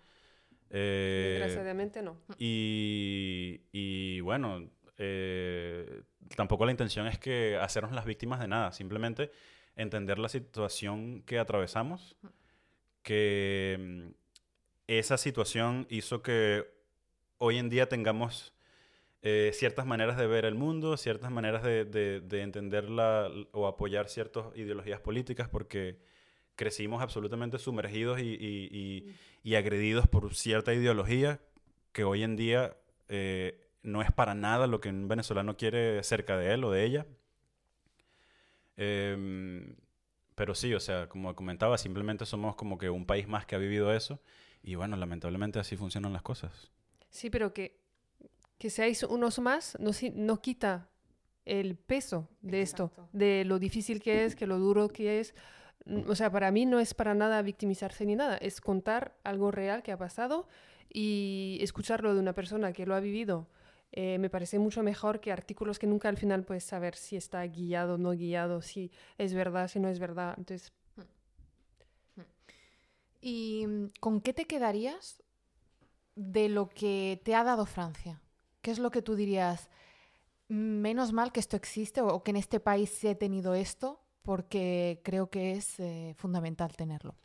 [0.71, 2.17] Eh, Desgraciadamente no.
[2.37, 6.03] Y, y bueno, eh,
[6.35, 8.73] tampoco la intención es que hacernos las víctimas de nada.
[8.73, 9.31] Simplemente
[9.79, 12.15] entender la situación que atravesamos,
[13.01, 14.07] que mm,
[14.87, 16.67] esa situación hizo que
[17.37, 18.53] hoy en día tengamos
[19.21, 24.45] eh, ciertas maneras de ver el mundo, ciertas maneras de, de, entenderla o apoyar ciertas
[24.55, 25.97] ideologías políticas, porque
[26.55, 31.39] crecimos absolutamente sumergidos y, y, agredidos por cierta ideología
[31.93, 32.77] que hoy en día
[33.07, 36.83] eh, no es para nada lo que un venezolano quiere cerca de él o de
[36.83, 37.05] ella.
[38.81, 39.75] Em,
[40.35, 43.57] pero sí, o sea, como comentaba, simplemente somos como que un país más que ha
[43.57, 44.21] vivido eso
[44.63, 46.71] y bueno, lamentablemente así funcionan las cosas.
[47.09, 47.77] Sí, pero que,
[48.57, 50.87] que seáis unos más no, no quita
[51.43, 55.35] el peso de esto, de lo difícil que es, que lo duro que es.
[56.07, 59.83] O sea, para mí no es para nada victimizarse ni nada, es contar algo real
[59.83, 60.47] que ha pasado
[60.89, 63.49] y escucharlo de una persona que lo ha vivido
[63.91, 67.45] eh, me parece mucho mejor que artículos que nunca al final puedes saber si está
[67.45, 70.35] guiado o no guiado, si es verdad, si no es verdad.
[70.37, 70.73] Entonces...
[73.21, 75.21] ¿Y mm, con qué te quedarías
[76.15, 78.21] de lo que te ha dado Francia?
[78.61, 79.69] ¿qué es lo que tú dirías?
[80.47, 85.01] Menos mal que esto existe o que en este país se ha tenido esto, porque
[85.03, 87.15] creo que es eh, fundamental tenerlo.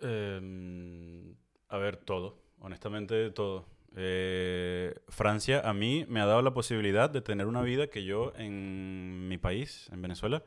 [0.00, 1.34] Em,
[1.68, 3.66] a ver, todo, honestamente todo.
[3.94, 8.32] Eh, Francia a mí me ha dado la posibilidad de tener una vida que yo
[8.36, 10.42] en mi país, en Venezuela,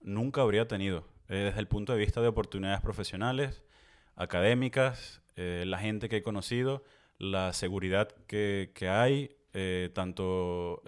[0.00, 1.08] nunca habría tenido.
[1.28, 3.62] Eh, desde el punto de vista de oportunidades profesionales,
[4.14, 6.84] académicas, eh, la gente que he conocido,
[7.18, 9.36] la seguridad que, que hay,
[9.92, 10.82] tanto,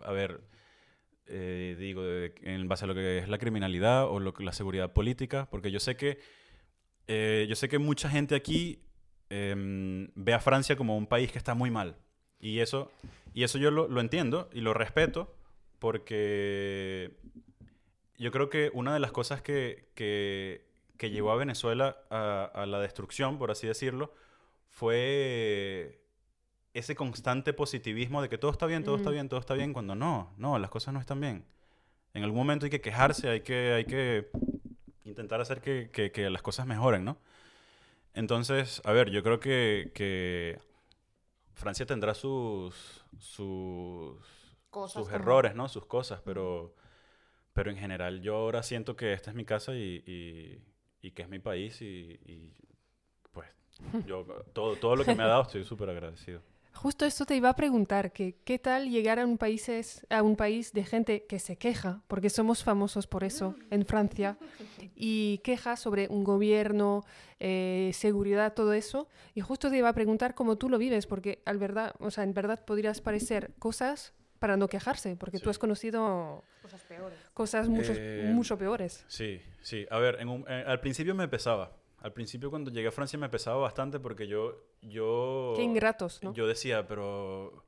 [0.00, 0.42] a ver,
[1.26, 2.02] digo,
[2.42, 5.80] en base a lo que es la criminalidad o lo la seguridad política, porque yo
[5.80, 6.18] sé que,
[7.48, 8.82] yo sé que mucha gente aquí
[9.30, 11.96] Em, ve a Francia como un país que está muy mal.
[12.40, 12.90] Y eso,
[13.32, 15.32] y eso yo lo, entiendo y lo respeto
[15.78, 17.12] porque
[18.18, 20.66] yo creo que una de las cosas que, que,
[21.10, 24.12] llevó a Venezuela a, la destrucción, por así decirlo,
[24.68, 26.02] fue
[26.74, 29.94] ese constante positivismo de que todo está bien, todo está bien, todo está bien, cuando
[29.94, 31.44] no, no, las cosas no están bien.
[32.14, 34.28] En algún momento hay que quejarse, hay que, hay que
[35.04, 37.18] intentar hacer que, que las cosas mejoren, ¿no?
[38.14, 40.60] Entonces, a ver, yo creo que,
[41.54, 44.16] Francia tendrá sus, sus,
[44.88, 45.68] sus errores, ¿no?
[45.68, 46.74] Sus cosas, pero,
[47.52, 50.02] pero en general yo ahora siento que esta es mi casa y,
[51.02, 52.54] y, que es mi país y,
[53.32, 53.48] pues
[54.06, 56.40] yo todo, todo lo que me ha dado estoy súper agradecido.
[56.72, 60.36] Justo esto te iba a preguntar, que qué tal llegar a un, países, a un
[60.36, 64.38] país de gente que se queja, porque somos famosos por eso en Francia,
[64.94, 67.04] y queja sobre un gobierno,
[67.38, 69.08] eh, seguridad, todo eso.
[69.34, 72.24] Y justo te iba a preguntar cómo tú lo vives, porque al verdad, o sea,
[72.24, 77.18] en verdad podrías parecer cosas para no quejarse, porque tú has conocido cosas peores.
[77.34, 79.04] Cosas mucho, eh, mucho peores.
[79.06, 79.86] Sí, sí.
[79.90, 83.58] A ver, eh, al principio me pesaba al principio cuando llegué a Francia me pesaba
[83.58, 84.64] bastante porque yo...
[84.80, 86.32] yo Qué ingratos, ¿no?
[86.32, 87.64] Yo decía, pero...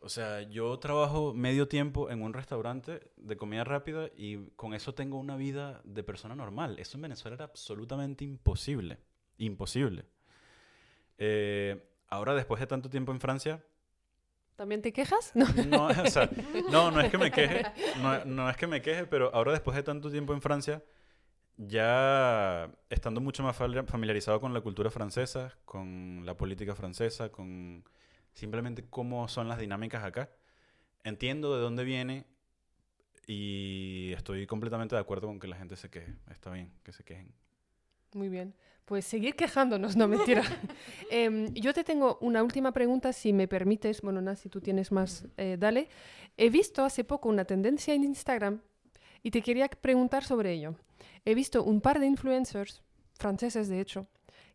[0.00, 4.94] O sea, yo trabajo medio tiempo en un restaurante de comida rápida y con eso
[4.94, 6.78] tengo una vida de persona normal.
[6.78, 8.98] Eso en Venezuela era absolutamente imposible.
[9.38, 10.04] Imposible.
[11.16, 13.64] Eh, ahora, después de tanto tiempo en Francia...
[14.54, 15.32] ¿También te quejas?
[15.34, 16.30] No, no, o sea,
[16.70, 17.64] no, no es que me queje,
[18.02, 20.82] no, no es que me queje, pero ahora después de tanto tiempo en Francia
[21.58, 27.84] ya estando mucho más familiarizado con la cultura francesa, con la política francesa, con
[28.32, 30.30] simplemente cómo son las dinámicas acá,
[31.02, 32.26] entiendo de dónde viene
[33.26, 36.14] y estoy completamente de acuerdo con que la gente se queje.
[36.30, 37.34] Está bien que se quejen.
[38.14, 38.54] Muy bien.
[38.84, 40.42] Pues seguir quejándonos, no mentira.
[41.10, 44.00] eh, yo te tengo una última pregunta, si me permites.
[44.00, 45.88] Bueno, si tú tienes más, eh, dale.
[46.36, 48.62] He visto hace poco una tendencia en Instagram
[49.22, 50.76] y te quería preguntar sobre ello.
[51.28, 54.06] He visto un par de influencers, franceses de hecho,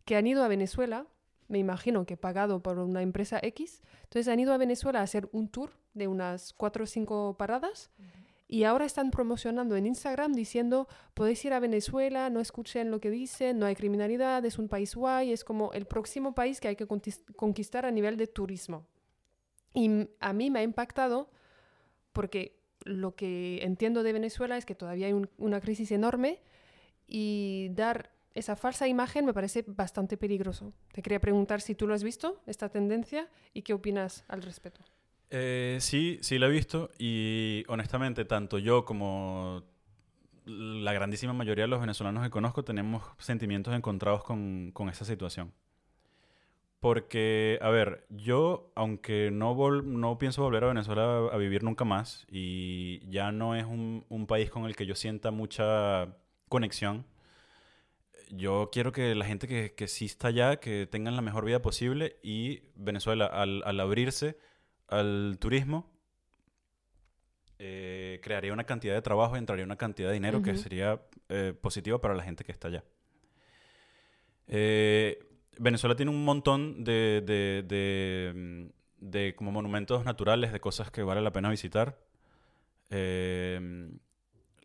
[0.05, 1.05] que han ido a Venezuela,
[1.47, 5.30] me imagino que pagado por una empresa X, entonces han ido a Venezuela a hacer
[5.34, 7.91] un tour de unas cuatro o cinco paradas.
[8.47, 13.11] Y ahora están promocionando en Instagram diciendo, podéis ir a Venezuela, no escuchen lo que
[13.11, 16.76] dicen, no hay criminalidad, es un país guay, es como el próximo país que hay
[16.76, 18.88] que conquistar a nivel de turismo.
[19.76, 21.30] Y a mí me ha impactado
[22.13, 26.41] porque lo que entiendo de Venezuela es que todavía hay una crisis enorme
[27.08, 30.74] y dar esa falsa imagen me parece bastante peligroso.
[30.91, 34.82] Te quería preguntar si tú lo has visto, esta tendencia, y qué opinas al respecto.
[35.30, 39.64] Eh, sí, sí la he visto y honestamente tanto yo como
[40.45, 45.54] la grandísima mayoría de los venezolanos que conozco tenemos sentimientos encontrados con, con esa situación.
[46.84, 52.28] Porque, a ver, yo, aunque no, no pienso volver a Venezuela a, vivir nunca más,
[52.30, 56.18] y ya no es un, país con el que yo sienta mucha
[56.54, 57.06] conexión,
[58.30, 61.64] yo quiero que la gente que, que sí está allá, que tengan la mejor vida
[61.64, 64.38] posible, y Venezuela, al, al abrirse
[64.88, 65.91] al turismo,
[67.58, 71.54] eh, crearía una cantidad de trabajo y entraría una cantidad de dinero que sería eh,
[71.60, 72.84] positiva para la gente que está allá.
[74.47, 75.18] Eh,
[75.58, 81.32] Venezuela tiene un montón de, de, de, como monumentos naturales, de cosas que vale la
[81.32, 81.97] pena visitar.
[82.91, 83.89] Eh,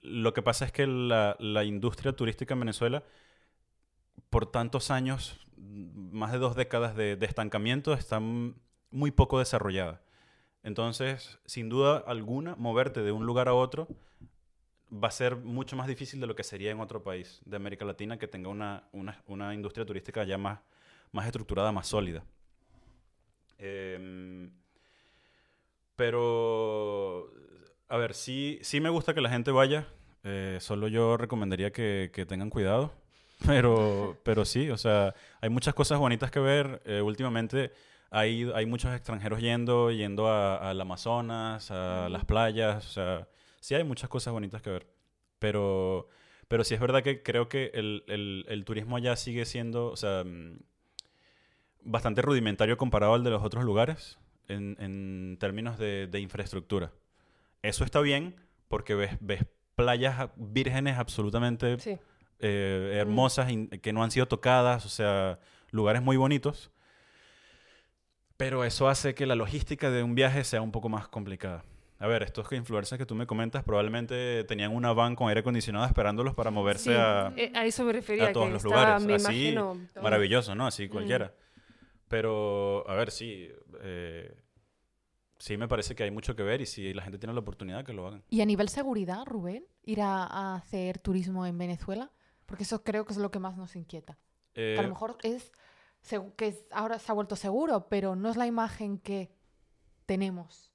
[0.02, 3.04] lo que pasa es que la, la, industria turística en Venezuela,
[4.30, 10.02] por tantos años, más de dos décadas de, de estancamiento, está muy poco desarrollada.
[10.62, 13.88] Entonces, sin duda alguna, moverte de un lugar a otro
[14.92, 17.84] va a ser mucho más difícil de lo que sería en otro país de América
[17.84, 20.60] Latina que tenga una, una, una industria turística ya más,
[21.12, 22.24] más estructurada, más sólida.
[23.58, 24.50] Em,
[25.96, 27.32] pero,
[27.88, 29.86] a ver, sí, sí me gusta que la gente vaya.
[30.24, 32.92] Eh, solo yo recomendaría que, que, tengan cuidado.
[33.46, 36.82] Pero, pero sí, o sea, hay muchas cosas bonitas que ver.
[36.84, 37.70] Eh, últimamente
[38.10, 43.28] hay, hay muchos extranjeros yendo, yendo a- al Amazonas, a las playas, o sea,
[43.60, 44.86] sí hay muchas cosas bonitas que ver.
[45.38, 46.08] Pero,
[46.48, 49.96] pero sí es verdad que creo que el, el- el turismo allá sigue siendo, o
[49.96, 50.58] sea, mm,
[51.82, 54.18] bastante rudimentario comparado al de los otros lugares
[54.48, 56.90] en, en términos de, de infraestructura.
[57.62, 58.36] Eso está bien
[58.68, 59.44] porque ves, ves
[59.74, 61.96] playas vírgenes absolutamente Sí.
[62.40, 63.50] eh, hermosas
[63.82, 65.38] que no han sido tocadas, o sea,
[65.70, 66.70] lugares muy bonitos.
[68.36, 71.64] Pero eso hace que la logística de un viaje sea un poco más complicada.
[72.00, 75.40] A ver, estos que influencers que tú me comentas probablemente tenían una van con aire
[75.40, 78.28] acondicionado esperándolos para moverse Sí, a, eh, a eso me refería.
[78.28, 79.24] a todos que los estaba, lugares.
[79.26, 79.80] Así, imagino.
[80.00, 80.68] maravilloso, ¿no?
[80.68, 81.34] Así cualquiera.
[82.06, 83.48] Pero, a ver, sí.
[83.82, 84.32] eh,
[85.38, 87.84] sí me parece que hay mucho que ver y si la gente tiene la oportunidad,
[87.84, 88.22] que lo hagan.
[88.28, 92.10] Y a nivel seguridad, Rubén, ir a, a hacer turismo en Venezuela,
[92.46, 94.18] porque eso creo que es lo que más nos inquieta.
[94.54, 95.52] Que a Eh, lo mejor es
[96.36, 99.30] que ahora se ha vuelto seguro, pero no es la imagen que
[100.06, 100.72] tenemos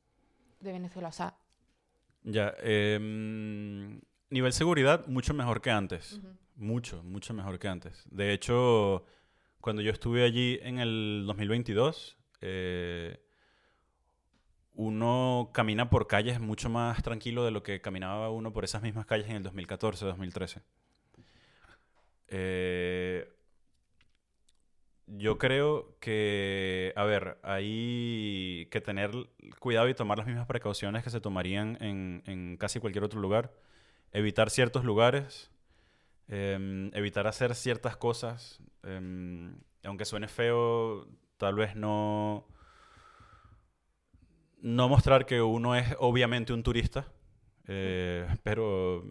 [0.59, 1.09] de Venezuela.
[1.09, 1.36] O sea,
[2.24, 3.99] Ya, em,
[4.30, 6.22] nivel seguridad, mucho mejor que antes.
[6.55, 8.05] Mucho, mucho mejor que antes.
[8.09, 9.05] De hecho,
[9.59, 13.20] cuando yo estuve allí en el 2022, eh,
[14.76, 19.05] uno camina por calles mucho más tranquilo de lo que caminaba uno por esas mismas
[19.05, 20.61] calles en el 2014, 2013.
[22.30, 23.30] Eh,
[25.07, 29.11] yo creo que, a ver, hay que tener
[29.59, 33.53] cuidado y tomar las mismas precauciones que se tomarían en, casi cualquier otro lugar.
[34.11, 35.51] Evitar ciertos lugares,
[36.28, 38.59] em, evitar hacer ciertas cosas.
[38.84, 41.07] em, aunque suene feo,
[41.38, 42.47] tal vez no.
[44.64, 47.05] No mostrar que uno es obviamente un turista,
[47.68, 49.03] eh, pero,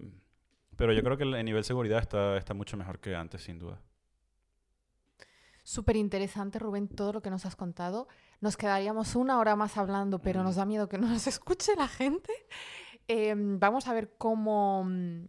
[0.76, 3.58] pero yo creo que el nivel de seguridad está, está mucho mejor que antes, sin
[3.58, 3.80] duda.
[5.64, 8.08] súper interesante, Rubén, todo lo que nos has contado.
[8.40, 10.44] Nos quedaríamos una hora más hablando, pero Mm.
[10.44, 12.32] nos da miedo que no nos escuche la gente.
[13.08, 14.84] Em, vamos a ver cómo...
[14.84, 15.26] mm,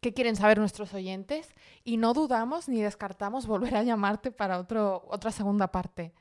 [0.00, 1.54] qué quieren saber nuestros oyentes
[1.84, 6.14] y no dudamos ni descartamos volver a llamarte para otro, otra segunda parte.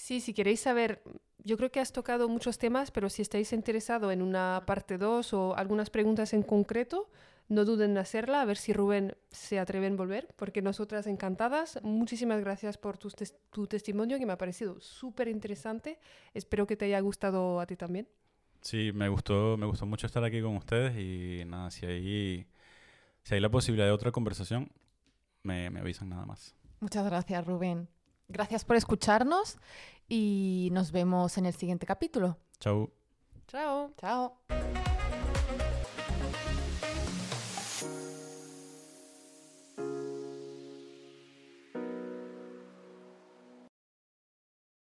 [0.00, 1.02] Sí, si queréis saber,
[1.42, 5.34] yo creo que has tocado muchos temas, pero si estáis interesados en una parte 2
[5.34, 7.10] o algunas preguntas en concreto,
[7.48, 11.80] no duden en hacerla, a ver si Rubén se atreve en volver, porque nosotras encantadas.
[11.82, 15.98] Muchísimas gracias por tu, tes- tu testimonio, que me ha parecido súper interesante.
[16.32, 18.06] Espero que te haya gustado a ti también.
[18.60, 22.46] Sí, me gustó, me gustó mucho estar aquí con ustedes y nada, si hay,
[23.24, 24.70] si hay la posibilidad de otra conversación,
[25.42, 26.54] me, me avisan nada más.
[26.78, 27.88] Muchas gracias, Rubén.
[28.28, 29.56] Gracias por escucharnos
[30.08, 32.36] y nos vemos en el siguiente capítulo.
[32.60, 32.90] Chau.
[33.46, 33.92] Chao.
[33.96, 34.38] Chao.